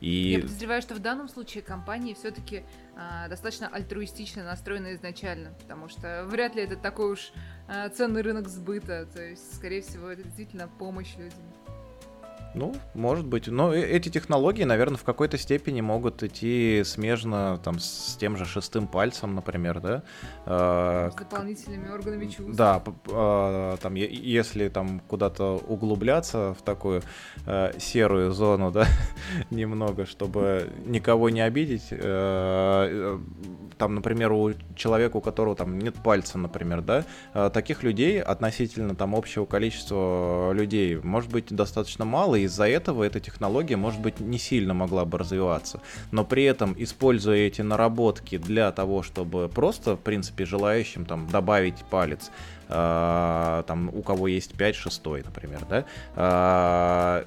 [0.00, 0.32] И...
[0.32, 2.64] Я подозреваю, что в данном случае компании все-таки
[2.96, 7.32] э, достаточно альтруистично настроены изначально, потому что вряд ли это такой уж
[7.68, 11.40] э, ценный рынок сбыта, то есть, скорее всего, это действительно помощь людям.
[12.56, 13.48] Ну, может быть.
[13.48, 18.46] Но э, эти технологии, наверное, в какой-то степени могут идти смежно там, с тем же
[18.46, 20.02] шестым пальцем, например, да?
[20.46, 22.56] А, с дополнительными органами чувств.
[22.56, 22.82] Да,
[23.12, 27.02] а, там, если там куда-то углубляться в такую
[27.44, 28.86] э, серую зону, да,
[29.50, 33.18] немного, чтобы никого не обидеть, э,
[33.76, 37.04] там, например, у человека, у которого там нет пальца, например, да,
[37.50, 43.20] таких людей относительно там общего количества людей может быть достаточно мало, и из-за этого эта
[43.20, 45.80] технология, может быть, не сильно могла бы развиваться.
[46.10, 51.84] Но при этом, используя эти наработки для того, чтобы просто, в принципе, желающим там добавить
[51.90, 52.30] палец,
[52.68, 57.24] э, там, у кого есть 5 шестой, например, да,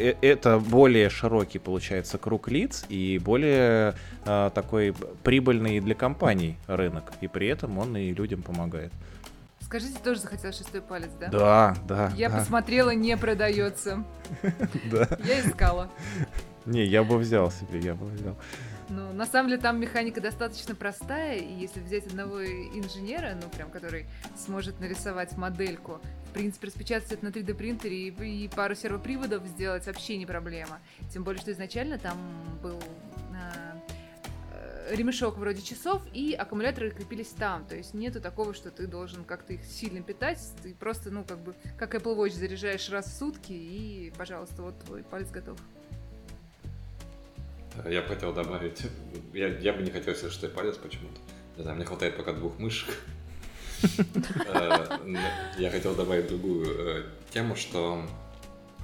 [0.00, 3.94] Э, это более широкий, получается, круг лиц и более
[4.24, 7.12] э, такой прибыльный для компаний рынок.
[7.20, 8.92] И при этом он и людям помогает.
[9.70, 11.28] Скажите, тоже захотел шестой палец, да?
[11.28, 12.12] Да, да.
[12.16, 12.38] Я да.
[12.38, 14.02] посмотрела, не продается.
[14.90, 15.08] Да.
[15.24, 15.88] Я искала.
[16.66, 18.36] Не, я бы взял себе, я бы взял.
[18.88, 23.70] Ну, на самом деле, там механика достаточно простая, и если взять одного инженера, ну, прям,
[23.70, 24.06] который
[24.36, 26.00] сможет нарисовать модельку,
[26.30, 30.80] в принципе, распечатать это на 3D принтере и, и пару сервоприводов сделать вообще не проблема.
[31.14, 32.18] Тем более, что изначально там
[32.60, 32.80] был
[33.32, 33.70] э,
[34.90, 37.64] ремешок вроде часов, и аккумуляторы крепились там.
[37.64, 40.40] То есть нету такого, что ты должен как-то их сильно питать.
[40.62, 44.78] Ты просто, ну, как бы, как Apple Watch заряжаешь раз в сутки, и, пожалуйста, вот
[44.80, 45.58] твой палец готов.
[47.88, 48.82] Я бы хотел добавить,
[49.32, 51.20] я, я бы не хотел себе шестой палец почему-то.
[51.56, 52.94] Не знаю, мне хватает пока двух мышек.
[54.46, 54.98] Э,
[55.56, 58.04] я хотел добавить другую э, тему, что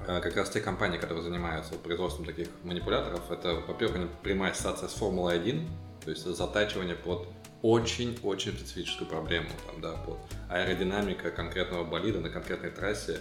[0.06, 4.94] э, как раз те компании, которые занимаются производством таких манипуляторов, это, во-первых, прямая ассоциация с
[4.94, 5.68] Формулой-1,
[6.06, 7.26] то есть затачивание под
[7.62, 13.18] очень-очень специфическую проблему, там, да, под аэродинамика конкретного болида на конкретной трассе,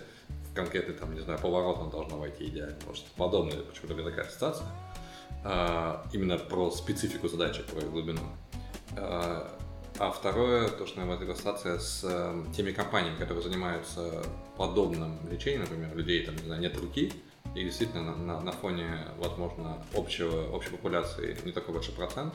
[0.51, 4.67] в конкретный, там, не знаю, поворот он должно войти идеально, может, подобное, почему-то такая ассоциация.
[5.43, 8.21] А, именно про специфику задачи, про глубину.
[8.95, 9.51] А,
[9.97, 14.23] а второе, то, что, наверное, ассоциация с э, теми компаниями, которые занимаются
[14.57, 17.11] подобным лечением, например, людей, там, не знаю, нет руки,
[17.55, 22.33] и действительно на, на, на фоне, возможно, общего, общей популяции не такой большой процент,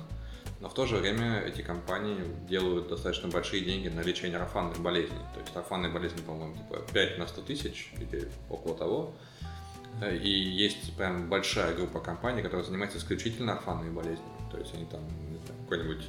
[0.61, 5.19] но в то же время эти компании делают достаточно большие деньги на лечение орфанных болезней.
[5.35, 9.15] То есть орфанные болезни, по-моему, типа 5 на 100 тысяч или около того.
[10.23, 14.51] И есть прям большая группа компаний, которая занимается исключительно орфанными болезнями.
[14.51, 15.01] То есть они там,
[15.63, 16.05] какой-нибудь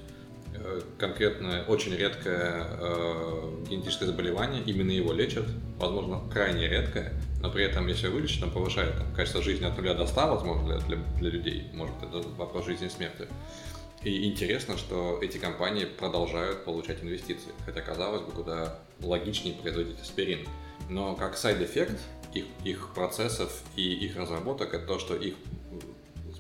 [0.54, 5.46] э, конкретное, очень редкое э, генетическое заболевание, именно его лечат,
[5.78, 9.94] возможно, крайне редкое, но при этом, если вылечить, там повышает там, качество жизни от нуля
[9.94, 13.28] до 100, возможно, для, для людей, может, это вопрос жизни и смерти.
[14.04, 20.48] И интересно, что эти компании продолжают получать инвестиции, хотя, казалось бы, куда логичнее производить аспирин.
[20.90, 22.00] Но как side effect
[22.34, 25.36] их, их процессов и их разработок, это то, что их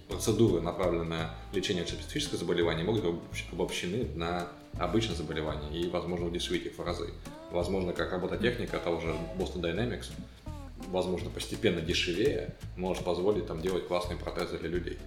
[0.07, 4.47] процедуры, направленные на лечение специфического заболевания, могут быть обобщены на
[4.77, 7.11] обычное заболевание и, возможно, удешевить их в разы.
[7.51, 10.07] Возможно, как робототехника того же Boston Dynamics,
[10.87, 14.97] возможно, постепенно дешевее, может позволить там делать классные протезы для людей.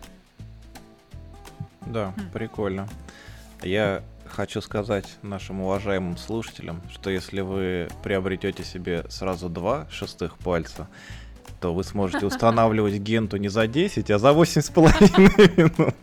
[1.87, 2.89] Да, прикольно.
[3.63, 10.89] Я хочу сказать нашим уважаемым слушателям, что если вы приобретете себе сразу два шестых пальца,
[11.61, 15.95] то вы сможете устанавливать генту не за 10, а за 8,5 минут.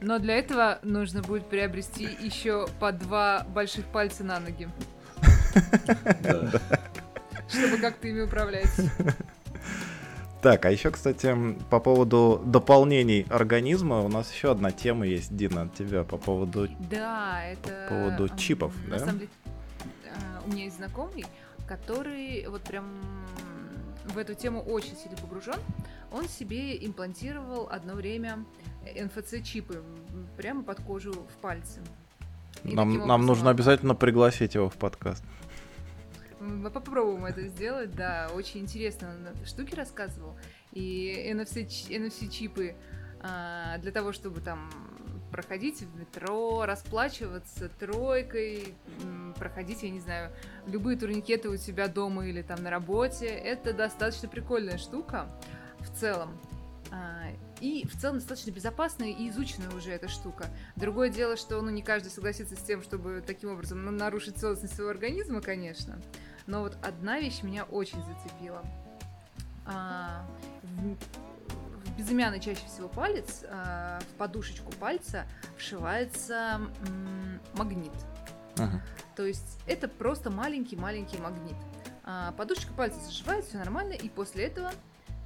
[0.00, 4.68] Но для этого нужно будет приобрести еще по два больших пальца на ноги.
[7.48, 8.70] Чтобы как-то ими управлять.
[10.40, 11.34] Так, а еще, кстати,
[11.68, 16.68] по поводу дополнений организма у нас еще одна тема есть, Дина, от тебя по поводу...
[16.90, 17.86] Да, это...
[17.88, 18.98] По поводу чипов, на да?
[19.00, 19.30] самом деле,
[20.06, 21.26] а, у меня есть знакомый,
[21.66, 22.84] который вот прям
[24.06, 25.58] в эту тему очень сильно погружен.
[26.12, 28.44] Он себе имплантировал одно время
[28.84, 29.82] НФЦ-чипы
[30.36, 31.80] прямо под кожу в пальцы.
[32.62, 35.24] нам, нам нужно обязательно пригласить его в подкаст.
[36.40, 38.30] Мы попробуем это сделать, да.
[38.34, 40.38] Очень интересно он штуки рассказывал.
[40.72, 42.76] И NFC, NFC-чипы
[43.20, 44.70] а, для того, чтобы там
[45.30, 48.74] проходить в метро, расплачиваться тройкой,
[49.38, 50.32] проходить, я не знаю,
[50.66, 53.26] любые турникеты у себя дома или там на работе.
[53.26, 55.28] Это достаточно прикольная штука
[55.80, 56.38] в целом.
[56.90, 57.26] А,
[57.60, 60.46] и в целом достаточно безопасная и изученная уже эта штука.
[60.76, 64.74] Другое дело, что ну, не каждый согласится с тем, чтобы таким образом ну, нарушить целостность
[64.74, 66.00] своего организма, конечно.
[66.48, 68.64] Но вот одна вещь меня очень зацепила.
[69.66, 70.26] А,
[70.62, 70.96] в,
[71.84, 75.26] в безымянный чаще всего палец, а, в подушечку пальца
[75.58, 77.92] вшивается м, магнит.
[78.54, 78.80] Uh-huh.
[79.14, 81.56] То есть это просто маленький-маленький магнит.
[82.02, 84.72] А, подушечка пальца заживает, все нормально, и после этого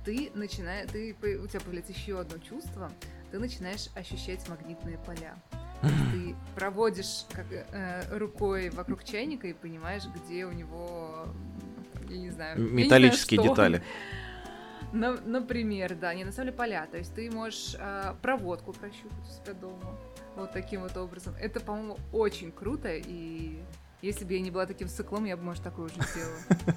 [0.05, 2.91] ты начинаешь, ты, у тебя появляется еще одно чувство,
[3.31, 5.37] ты начинаешь ощущать магнитные поля.
[5.83, 11.27] Ты проводишь как, э, рукой вокруг чайника и понимаешь, где у него,
[12.09, 13.83] я не знаю, металлические не знаю, детали.
[14.93, 16.87] На- например, да, не на самом деле поля.
[16.91, 19.99] То есть ты можешь а, проводку прощупать у себя дома.
[20.37, 21.35] Вот таким вот образом.
[21.41, 22.91] Это, по-моему, очень круто.
[22.95, 23.59] И
[24.03, 26.77] если бы я не была таким циклом, я бы, может, такое уже сделала.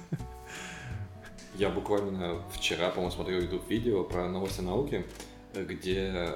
[1.56, 5.06] Я буквально вчера, по-моему, смотрел YouTube видео про новости науки,
[5.54, 6.28] где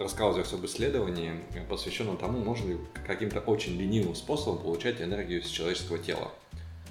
[0.00, 1.34] рассказывается об исследовании,
[1.68, 6.32] посвященном тому, можно ли каким-то очень ленивым способом получать энергию из человеческого тела.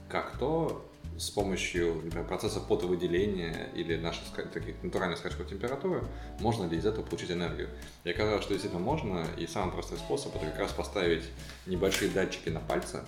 [0.07, 0.86] Как то
[1.18, 4.23] с помощью например, процесса потовыделения или наших
[4.53, 6.03] таких натуральных скачков температуры,
[6.40, 7.69] можно ли из этого получить энергию.
[8.06, 11.23] И оказалось, что действительно можно, и самый простой способ это как раз поставить
[11.65, 13.03] небольшие датчики на пальцы,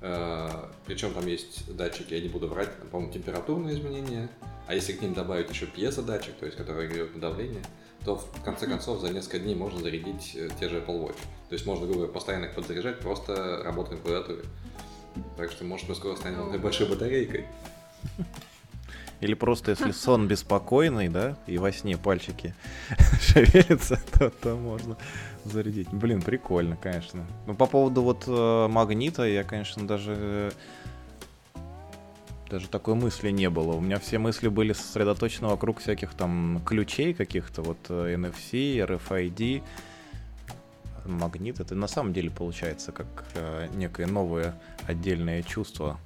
[0.00, 0.48] э,
[0.86, 4.30] причем там есть датчики, я не буду врать, по-моему, температурные изменения,
[4.66, 7.62] а если к ним добавить еще пьезодатчик, то есть который реагирует на давление,
[8.04, 11.18] то в конце концов за несколько дней можно зарядить э, те же Apple Watch.
[11.48, 14.42] То есть можно, грубо говоря, постоянно их подзаряжать, просто работая на клавиатуре.
[15.36, 17.46] Так что, может, мы скоро станем большой батарейкой.
[19.20, 22.54] Или просто, если сон беспокойный, да, и во сне пальчики
[23.20, 24.96] шевелятся, то, то можно
[25.44, 25.88] зарядить.
[25.88, 27.24] Блин, прикольно, конечно.
[27.46, 30.52] Ну, по поводу вот э, магнита, я, конечно, даже
[32.54, 33.72] даже такой мысли не было.
[33.72, 39.64] У меня все мысли были сосредоточены вокруг всяких там ключей каких-то, вот э, NFC, RFID,
[41.04, 41.58] магнит.
[41.58, 44.54] Это на самом деле получается как э, некое новое
[44.86, 45.98] отдельное чувство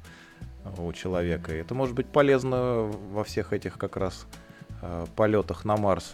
[0.79, 1.55] у человека.
[1.55, 4.27] И это может быть полезно во всех этих как раз
[4.81, 6.13] э, полетах на Марс.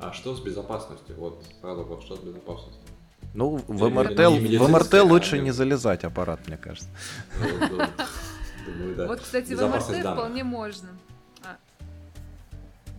[0.00, 1.14] А что с безопасностью?
[1.16, 2.82] Вот сразу вот что с безопасностью?
[3.34, 6.88] Ну, в МРТ, в МРТ лучше не залезать аппарат, мне кажется.
[9.06, 10.90] Вот, кстати, в МРТ вполне можно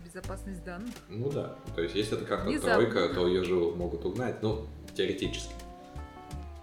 [0.09, 0.93] безопасность данных?
[1.09, 1.55] Ну да.
[1.75, 4.41] То есть, если это как-то тройка, то ее же могут угнать.
[4.41, 5.53] Ну, теоретически.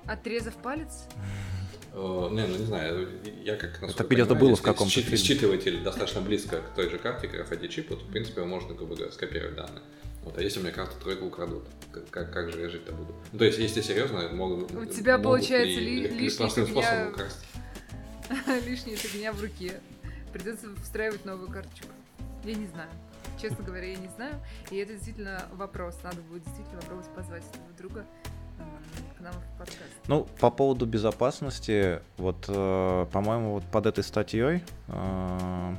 [0.07, 1.07] Отрезав палец?
[1.95, 3.09] Uh, не, ну не знаю,
[3.43, 5.17] я как Это где-то было в каком-то фильме.
[5.17, 9.11] Считыватель достаточно близко к той же карте, к RFID-чипу, то, в принципе, можно, грубо говоря,
[9.11, 9.83] скопировать данные.
[10.23, 13.15] Вот, а если у меня карту тройку украдут, как, как, как же я жить-то буду?
[13.33, 17.39] Ну, то есть, если серьезно, могут У тебя, получается, ли, ли, лишняя простым способом украсть.
[18.67, 19.81] Лишняя фигня в руке.
[20.33, 21.89] Придется встраивать новую карточку.
[22.45, 22.89] Я не знаю.
[23.41, 24.35] Честно говоря, я не знаю.
[24.71, 25.99] И это действительно вопрос.
[26.03, 28.07] Надо будет действительно попробовать позвать этого друга
[29.17, 29.81] к нам в подкаст.
[30.09, 35.75] Ну, по поводу безопасности, вот, э, по-моему, вот под этой статьей э,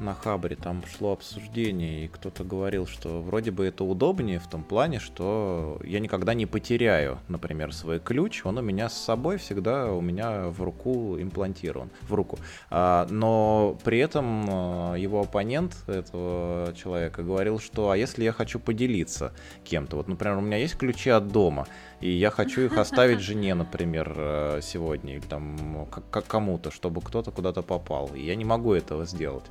[0.00, 4.62] на Хабре там шло обсуждение, и кто-то говорил, что вроде бы это удобнее в том
[4.62, 9.90] плане, что я никогда не потеряю, например, свой ключ, он у меня с собой всегда
[9.90, 12.38] у меня в руку имплантирован, в руку.
[12.70, 18.58] А, но при этом а, его оппонент этого человека говорил, что а если я хочу
[18.58, 19.32] поделиться
[19.64, 21.66] кем-то, вот, например, у меня есть ключи от дома,
[22.00, 27.62] и я хочу их оставить жене, например, э, сегодня, или там кому-то, чтобы кто-то куда-то
[27.62, 29.44] попал, и я не могу этого сделать.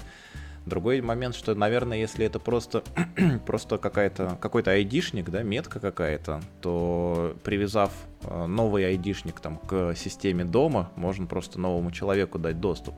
[0.66, 2.84] Другой момент, что, наверное, если это просто,
[3.46, 7.92] просто какая-то, какой-то айдишник, да, метка какая-то, то привязав
[8.24, 12.96] новый айдишник там, к системе дома, можно просто новому человеку дать доступ.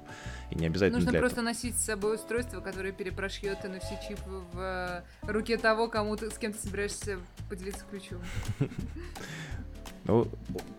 [0.49, 1.45] И не обязательно Нужно просто этого.
[1.45, 4.19] носить с собой устройство, которое перепрошьет NFC-чип
[4.53, 7.19] в э, руке того, кому ты, с кем ты собираешься
[7.49, 8.21] поделиться ключом.
[10.03, 10.25] Ну,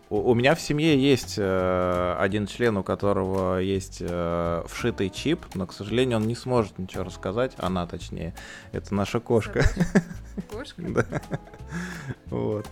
[0.09, 5.45] у, у меня в семье есть э, один член, у которого есть э, вшитый чип,
[5.55, 8.35] но, к сожалению, он не сможет ничего рассказать, она точнее.
[8.73, 9.65] Это наша кошка.
[10.51, 10.81] Кошка?
[10.83, 11.05] Да.
[12.31, 12.67] Вот.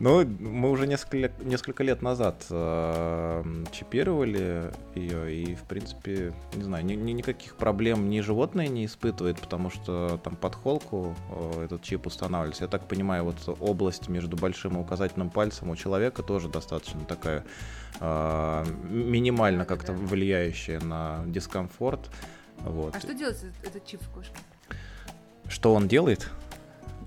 [0.00, 6.86] Ну, мы уже несколько, несколько лет назад э, чипировали ее, и, в принципе, не знаю,
[6.86, 11.82] ни, ни, никаких проблем ни животное не испытывает, потому что там под холку э, этот
[11.82, 12.64] чип устанавливается.
[12.64, 17.44] Я так понимаю, вот область между большим и указательным пальцем у человека тоже достаточно такая
[18.00, 22.08] э, минимально как-то влияющая на дискомфорт.
[22.60, 22.96] Вот.
[22.96, 24.34] А что делает этот чип в кошке?
[25.46, 26.30] Что он делает?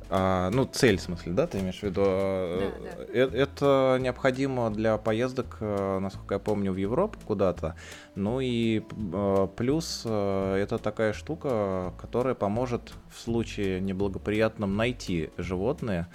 [0.09, 2.03] А, ну, цель, в смысле, да, ты имеешь в виду?
[2.03, 3.03] Да, да.
[3.13, 7.75] Э, это необходимо для поездок, э, насколько я помню, в Европу куда-то.
[8.15, 16.09] Ну и э, плюс это такая штука, которая поможет в случае неблагоприятном найти животное.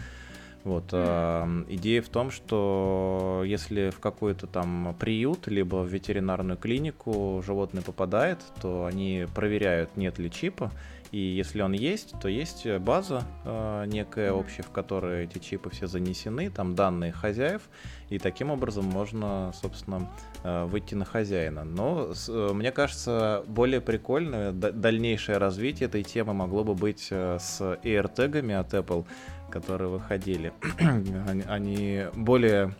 [0.64, 7.42] Вот, э, идея в том, что если в какой-то там приют, либо в ветеринарную клинику
[7.46, 10.70] животное попадает, то они проверяют, нет ли чипа,
[11.10, 15.86] и если он есть, то есть база э, некая общая, в которой эти чипы все
[15.86, 17.62] занесены, там данные хозяев,
[18.10, 20.10] и таким образом можно, собственно,
[20.44, 21.64] э, выйти на хозяина.
[21.64, 27.60] Но э, мне кажется, более прикольное дальнейшее развитие этой темы могло бы быть э, с
[27.60, 29.06] AirTag'ами от Apple,
[29.50, 30.52] которые выходили.
[31.48, 32.74] они более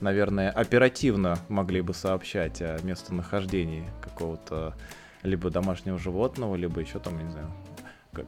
[0.00, 4.74] наверное, оперативно могли бы сообщать о местонахождении какого-то
[5.22, 7.50] либо домашнего животного, либо еще там, не знаю,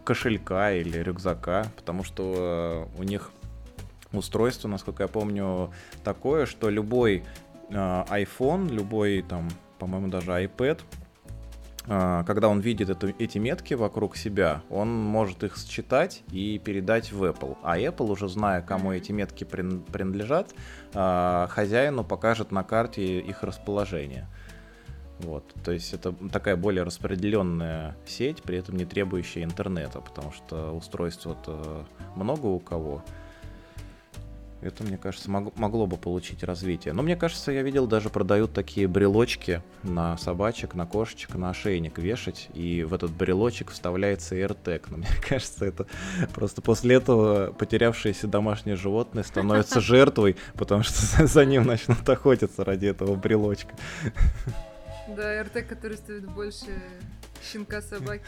[0.05, 3.31] кошелька или рюкзака, потому что у них
[4.13, 5.73] устройство, насколько я помню,
[6.05, 7.25] такое, что любой
[7.71, 9.49] э, iPhone, любой там,
[9.79, 10.81] по-моему, даже iPad,
[11.87, 17.13] э, когда он видит эту, эти метки вокруг себя, он может их считать и передать
[17.13, 17.57] в Apple.
[17.63, 20.53] А Apple, уже зная, кому эти метки принадлежат,
[20.95, 24.29] э, хозяину покажет на карте их расположение.
[25.23, 30.73] Вот, то есть это такая более распределенная сеть, при этом не требующая интернета, потому что
[30.73, 31.87] устройства-то
[32.17, 33.05] много у кого.
[34.63, 36.95] Это, мне кажется, мог, могло бы получить развитие.
[36.95, 41.99] Но мне кажется, я видел, даже продают такие брелочки на собачек, на кошечек, на ошейник
[41.99, 44.85] вешать, и в этот брелочек вставляется AirTag.
[44.89, 45.87] Но мне кажется, это
[46.33, 52.87] просто после этого потерявшееся домашнее животное становится жертвой, потому что за ним начнут охотиться ради
[52.87, 53.75] этого брелочка.
[55.17, 56.81] Да, AirTag, который стоит больше
[57.43, 58.25] щенка собаки.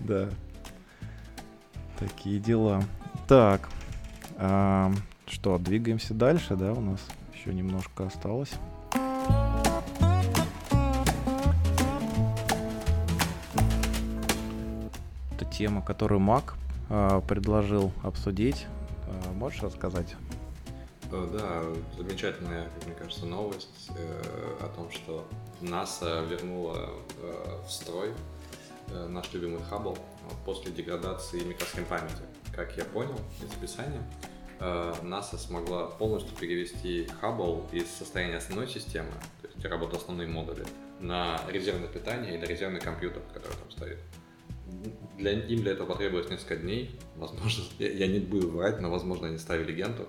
[0.00, 0.28] Да.
[1.98, 2.82] Такие дела.
[3.26, 3.68] Так,
[4.36, 4.92] а,
[5.26, 7.00] что, двигаемся дальше, да, у нас
[7.34, 8.52] еще немножко осталось.
[15.56, 16.54] Тема, которую Мак
[16.90, 18.66] а, предложил обсудить.
[19.06, 20.14] А, можешь рассказать?
[21.12, 21.62] Э, да,
[21.96, 25.26] замечательная, как мне кажется, новость э, о том, что
[25.60, 28.12] НАСА вернула э, в строй
[29.08, 29.98] наш любимый Хаббл
[30.44, 32.22] после деградации микросхем памяти.
[32.54, 34.00] Как я понял из описания,
[35.02, 39.10] НАСА смогла полностью перевести Хаббл из состояния основной системы,
[39.42, 40.64] то есть где работают основные модули,
[41.00, 43.98] на резервное питание или резервный компьютер, который там стоит.
[45.18, 46.96] Для, им для этого потребовалось несколько дней.
[47.16, 50.06] Возможно, я, я не буду врать, но, возможно, они ставили генту.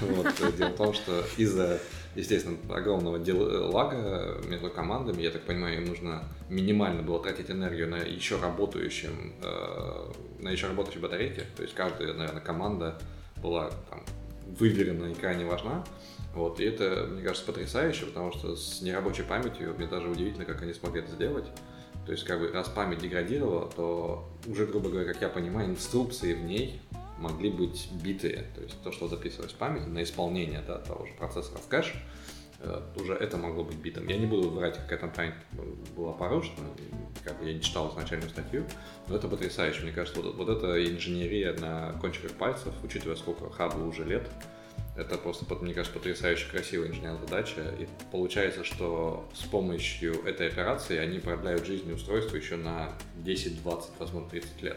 [0.00, 0.26] Вот,
[0.56, 1.80] дело в том, что из-за,
[2.14, 7.88] естественно, огромного дел- лага между командами, я так понимаю, им нужно минимально было тратить энергию
[7.88, 11.46] на еще работающем, э, на еще работающей батарейке.
[11.56, 12.98] То есть каждая, наверное, команда
[13.42, 14.04] была там,
[14.58, 15.84] выверена и крайне важна.
[16.34, 20.62] Вот, и это, мне кажется, потрясающе, потому что с нерабочей памятью мне даже удивительно, как
[20.62, 21.44] они смогли это сделать.
[22.06, 26.32] То есть, как бы, раз память деградировала, то уже, грубо говоря, как я понимаю, инструкции
[26.32, 26.80] в ней
[27.22, 28.44] могли быть битые.
[28.54, 31.94] То есть то, что записывалось в память на исполнение да, того же процессора в кэш,
[32.60, 34.08] э, уже это могло быть битым.
[34.08, 35.34] Я не буду врать, какая там память
[35.96, 36.68] была порушена,
[37.24, 38.64] как я не читал изначальную статью,
[39.08, 39.82] но это потрясающе.
[39.82, 44.28] Мне кажется, вот, вот эта инженерия на кончиках пальцев, учитывая, сколько хабу уже лет,
[44.94, 47.62] это просто, мне кажется, потрясающе красивая инженерная задача.
[47.78, 53.90] И получается, что с помощью этой операции они продляют жизнь устройства еще на 10, 20,
[53.98, 54.76] возможно, 30 лет.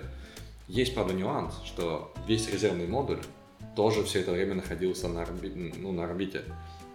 [0.67, 3.19] Есть, правда, нюанс, что весь резервный модуль
[3.75, 5.73] тоже все это время находился на, орби...
[5.77, 6.43] ну, на орбите.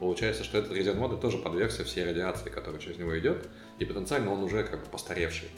[0.01, 3.49] Получается, что этот резервный модуль тоже подвергся всей радиации, которая через него идет,
[3.79, 5.49] и потенциально он уже как бы постаревший.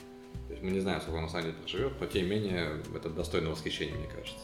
[0.49, 2.83] То есть мы не знаем, сколько он на самом деле живет, но тем не менее
[2.95, 4.41] это достойно восхищения, мне кажется.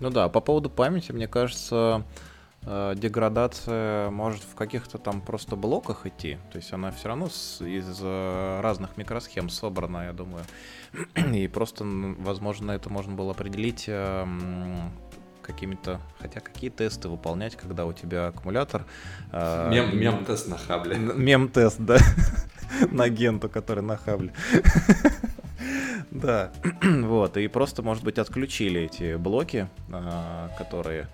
[0.00, 2.04] Ну да, по поводу памяти, мне кажется,
[2.66, 6.38] деградация может в каких-то там просто блоках идти.
[6.50, 10.44] То есть она все равно из э, разных микросхем собрана, я думаю.
[11.34, 14.26] И просто, возможно, это можно было определить э,
[15.42, 18.86] какими-то, хотя какие тесты выполнять, когда у тебя аккумулятор.
[19.30, 20.96] Э, мем, мем-тест на хабле.
[20.96, 21.98] Мем-тест, да,
[22.90, 24.32] на генту, который на хабле.
[26.10, 31.08] Да, вот, и просто, может быть, отключили эти блоки, э, которые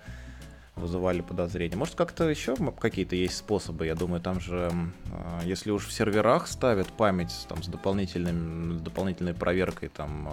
[0.75, 1.75] вызывали подозрения.
[1.75, 3.85] Может, как-то еще какие-то есть способы?
[3.85, 4.71] Я думаю, там же,
[5.11, 10.29] а, если уж в серверах ставят память там, с, дополнительным, дополнительной проверкой там,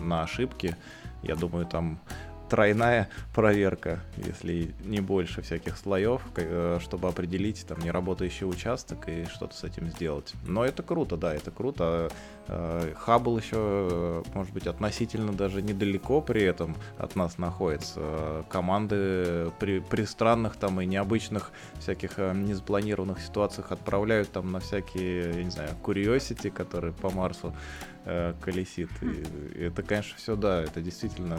[0.00, 0.76] на ошибки,
[1.22, 2.00] я думаю, там
[2.48, 9.54] тройная проверка, если не больше всяких слоев, э, чтобы определить там неработающий участок и что-то
[9.54, 10.34] с этим сделать.
[10.46, 12.10] Но это круто, да, это круто.
[12.48, 18.44] Э, Хаббл еще, э, может быть, относительно даже недалеко при этом от нас находится.
[18.50, 25.44] Команды при, при странных там и необычных всяких незапланированных ситуациях отправляют там на всякие, я
[25.44, 27.54] не знаю, Curiosity, который по Марсу
[28.42, 28.90] колесит.
[29.02, 31.38] И это, конечно, все, да, это действительно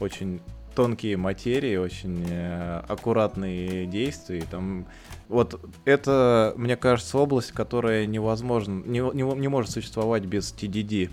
[0.00, 0.40] очень
[0.76, 4.44] тонкие материи, очень э, аккуратные действия.
[4.50, 4.86] Там
[5.28, 11.10] вот это, мне кажется, область, которая невозможно, не, не, не может существовать без TDD.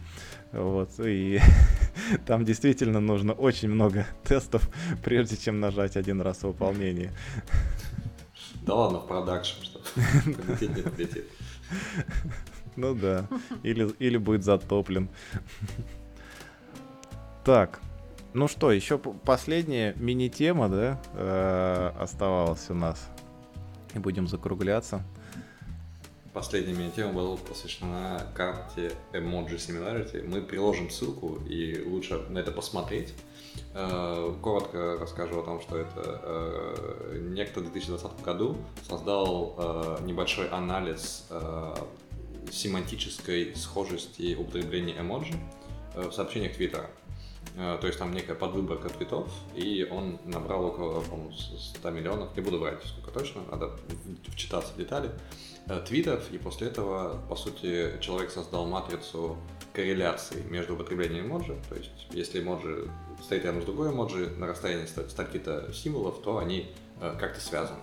[0.52, 1.40] Вот, и
[2.28, 4.70] там действительно нужно очень много тестов,
[5.04, 7.12] прежде чем нажать один раз выполнение.
[8.64, 11.26] Да ладно, в продакшн, что полетит, не полетит.
[12.76, 13.28] Ну да,
[13.64, 15.10] или, или будет затоплен.
[17.44, 17.80] Так,
[18.34, 23.10] ну что, еще последняя мини-тема, да, э, оставалась у нас.
[23.94, 25.04] И будем закругляться.
[26.34, 30.28] последняя мини-тема была посвящена карте Emoji Similarity.
[30.28, 33.14] Мы приложим ссылку, и лучше на это посмотреть.
[33.76, 38.58] Э, коротко расскажу о том, что это э, некто в 2020 году
[38.88, 41.28] создал небольшой анализ
[42.52, 45.36] семантической схожести употребления эмоджи
[45.94, 46.90] в сообщениях Твиттера.
[47.56, 52.58] То есть там некая подвыборка твитов, и он набрал около, по-моему, 100 миллионов, не буду
[52.58, 53.70] врать сколько точно, надо
[54.28, 55.12] вчитаться в детали,
[55.86, 59.38] твитов, и после этого, по сути, человек создал матрицу
[59.72, 62.90] корреляции между употреблением эмоджи, то есть если эмоджи
[63.22, 66.72] стоит рядом с другой эмоджи на расстоянии стальки-то символов, то они
[67.02, 67.80] э, как-то связаны.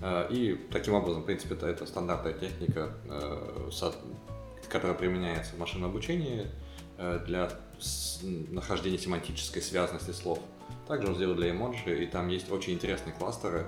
[0.00, 3.70] Э, и таким образом, в принципе, это, это стандартная техника, э,
[4.68, 6.42] которая применяется в машинном обучении.
[6.42, 6.46] э,
[6.98, 10.40] для с, нахождения семантической связанности слов.
[10.86, 13.66] Также он сделал для эмоджи, и там есть очень интересные кластеры,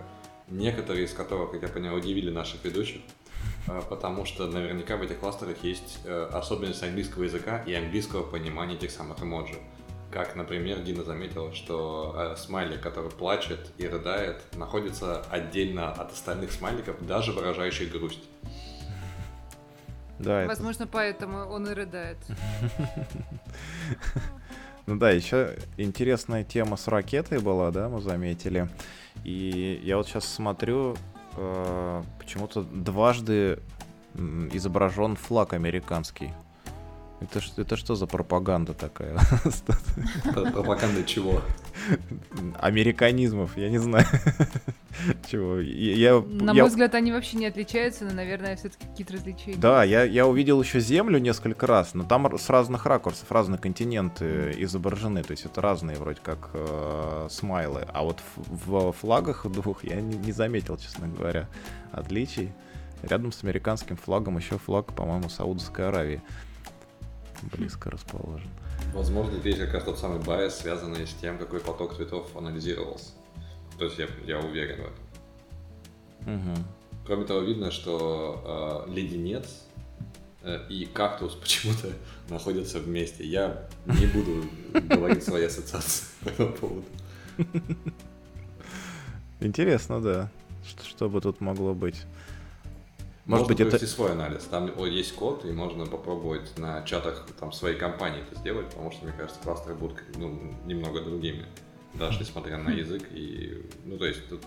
[0.48, 3.00] некоторые из которых, как я понял, удивили наших ведущих,
[3.68, 8.74] э, потому что наверняка в этих кластерах есть э, особенность английского языка и английского понимания
[8.74, 9.56] этих самых эмоджи.
[10.10, 16.50] Как, например, Дина заметила, что э, смайлик, который плачет и рыдает, находится отдельно от остальных
[16.52, 18.24] смайликов, даже выражающих грусть.
[20.20, 20.92] Да, Возможно, это...
[20.92, 22.18] поэтому он и рыдает.
[24.86, 28.68] Ну да, еще интересная тема с ракетой была, да, мы заметили.
[29.22, 30.96] И я вот сейчас смотрю,
[31.36, 33.60] э, почему-то дважды
[34.14, 36.32] изображен флаг американский.
[37.20, 39.18] Это, это что за пропаганда такая?
[40.24, 41.42] Пропаганда чего?
[42.58, 44.06] Американизмов, я не знаю.
[45.30, 45.58] Чего?
[45.60, 46.62] Я, На я...
[46.62, 49.54] мой взгляд, они вообще не отличаются, но, наверное, все-таки какие-то различия.
[49.56, 54.54] Да, я, я увидел еще Землю несколько раз, но там с разных ракурсов, разные континенты
[54.58, 55.22] изображены.
[55.22, 57.86] То есть это разные вроде как э, смайлы.
[57.92, 61.48] А вот в, в флагах двух я не, не заметил, честно говоря,
[61.92, 62.52] отличий.
[63.02, 66.22] Рядом с американским флагом еще флаг, по-моему, Саудовской Аравии
[67.42, 68.48] близко расположен.
[68.92, 73.10] Возможно, здесь как раз тот самый байс, связанный с тем, какой поток цветов анализировался.
[73.78, 76.34] То есть я, я уверен в этом.
[76.34, 76.64] Угу.
[77.06, 79.64] Кроме того, видно, что э, леденец
[80.42, 81.92] э, и кактус почему-то
[82.28, 83.24] находятся вместе.
[83.24, 84.44] Я не буду
[84.88, 86.84] говорить свои ассоциации по этому поводу.
[89.40, 90.30] Интересно, да.
[90.66, 92.04] Что, что бы тут могло быть?
[93.30, 93.86] Может можно быть, это...
[93.86, 94.42] свой анализ.
[94.44, 99.04] Там есть код, и можно попробовать на чатах там, своей компании это сделать, потому что,
[99.04, 100.36] мне кажется, кластеры будут ну,
[100.66, 101.46] немного другими,
[101.94, 103.04] даже несмотря на язык.
[103.12, 104.42] И, ну, то есть тут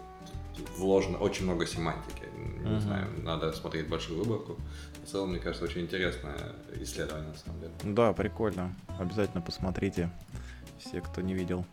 [0.76, 2.24] вложено очень много семантики.
[2.36, 2.80] Не uh-huh.
[2.82, 4.58] знаю, надо смотреть большую выборку.
[5.02, 6.38] В целом, мне кажется, очень интересное
[6.82, 7.74] исследование, на самом деле.
[7.84, 8.76] Да, прикольно.
[9.00, 10.12] Обязательно посмотрите,
[10.78, 11.66] все, кто не видел.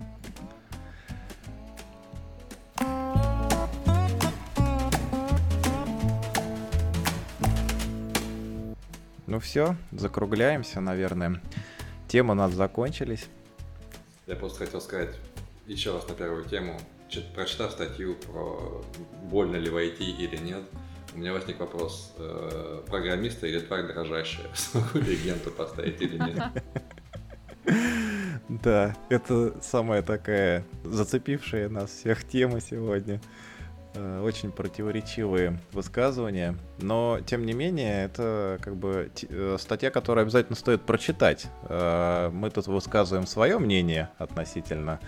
[9.31, 11.41] Ну все, закругляемся, наверное.
[12.09, 13.29] Темы у нас закончились.
[14.27, 15.15] Я просто хотел сказать
[15.69, 16.81] еще раз на первую тему.
[17.37, 18.85] Прочитав статью про
[19.31, 20.65] больно ли войти или нет,
[21.15, 26.43] у меня возник вопрос, э, программиста или тварь дрожащая, смогу ли генту поставить или нет?
[28.49, 33.21] Да, это самая такая зацепившая нас всех тема сегодня.
[33.95, 40.55] Э, очень противоречивые высказывания, но тем не менее это как бы э, статья, которую обязательно
[40.55, 41.47] стоит прочитать.
[41.65, 45.01] Э, мы тут высказываем свое мнение относительно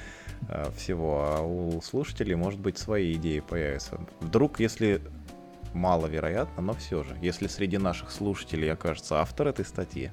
[0.77, 4.01] всего, а у слушателей может быть свои идеи появятся.
[4.19, 5.01] Вдруг, если
[5.73, 10.11] маловероятно, но все же, если среди наших слушателей окажется автор этой статьи,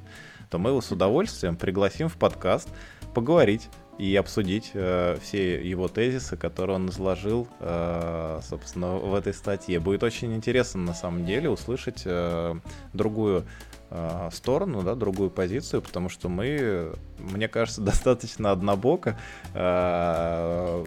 [0.52, 2.70] то мы его с удовольствием пригласим в подкаст
[3.16, 3.70] поговорить
[4.00, 9.80] и обсудить э, все его тезисы, которые он изложил, э, собственно, в этой статье.
[9.82, 12.56] Будет очень интересно, на самом деле, услышать э,
[12.94, 13.44] другую
[13.90, 19.20] э, сторону, да, другую позицию, потому что мы, мне кажется, достаточно однобоко
[19.54, 20.86] э,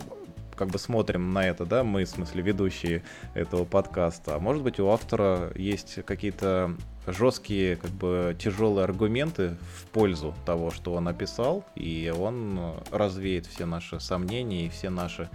[0.63, 3.03] как бы смотрим на это, да, мы, в смысле, ведущие
[3.35, 4.37] этого подкаста.
[4.37, 10.71] А может быть, у автора есть какие-то жесткие, как бы тяжелые аргументы в пользу того,
[10.71, 15.29] что он написал, и он развеет все наши сомнения и все наши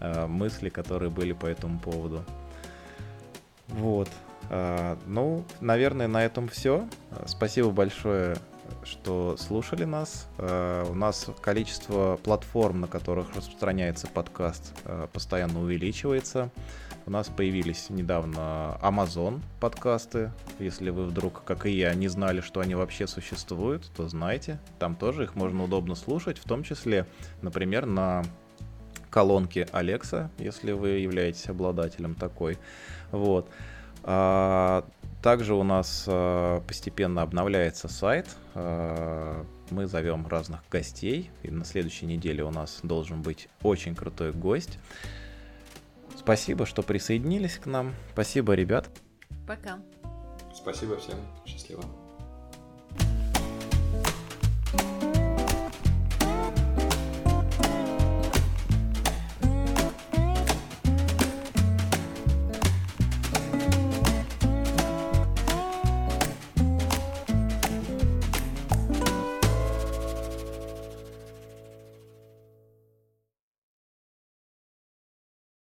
[0.00, 2.22] э, мысли, которые были по этому поводу.
[3.68, 4.10] Вот.
[4.50, 6.86] Э, ну, наверное, на этом все.
[7.24, 8.36] Спасибо большое,
[8.84, 10.28] что слушали нас.
[10.38, 16.50] Э, у нас количество платформ, на которых распространяется подкаст, э, постоянно увеличивается.
[17.06, 20.30] У нас появились недавно Amazon подкасты.
[20.58, 24.58] Если вы вдруг, как и я, не знали, что они вообще существуют, то знайте.
[24.78, 27.06] Там тоже их можно удобно слушать, в том числе,
[27.40, 28.24] например, на
[29.10, 32.58] колонке Alexa, если вы являетесь обладателем такой.
[33.10, 33.48] Вот.
[35.22, 38.26] Также у нас а, постепенно обновляется сайт.
[38.54, 41.30] Мы зовем разных гостей.
[41.42, 44.78] И на следующей неделе у нас должен быть очень крутой гость.
[46.16, 47.94] Спасибо, что присоединились к нам.
[48.12, 48.88] Спасибо, ребят.
[49.46, 49.78] Пока.
[50.54, 51.18] Спасибо всем.
[51.46, 51.82] Счастливо.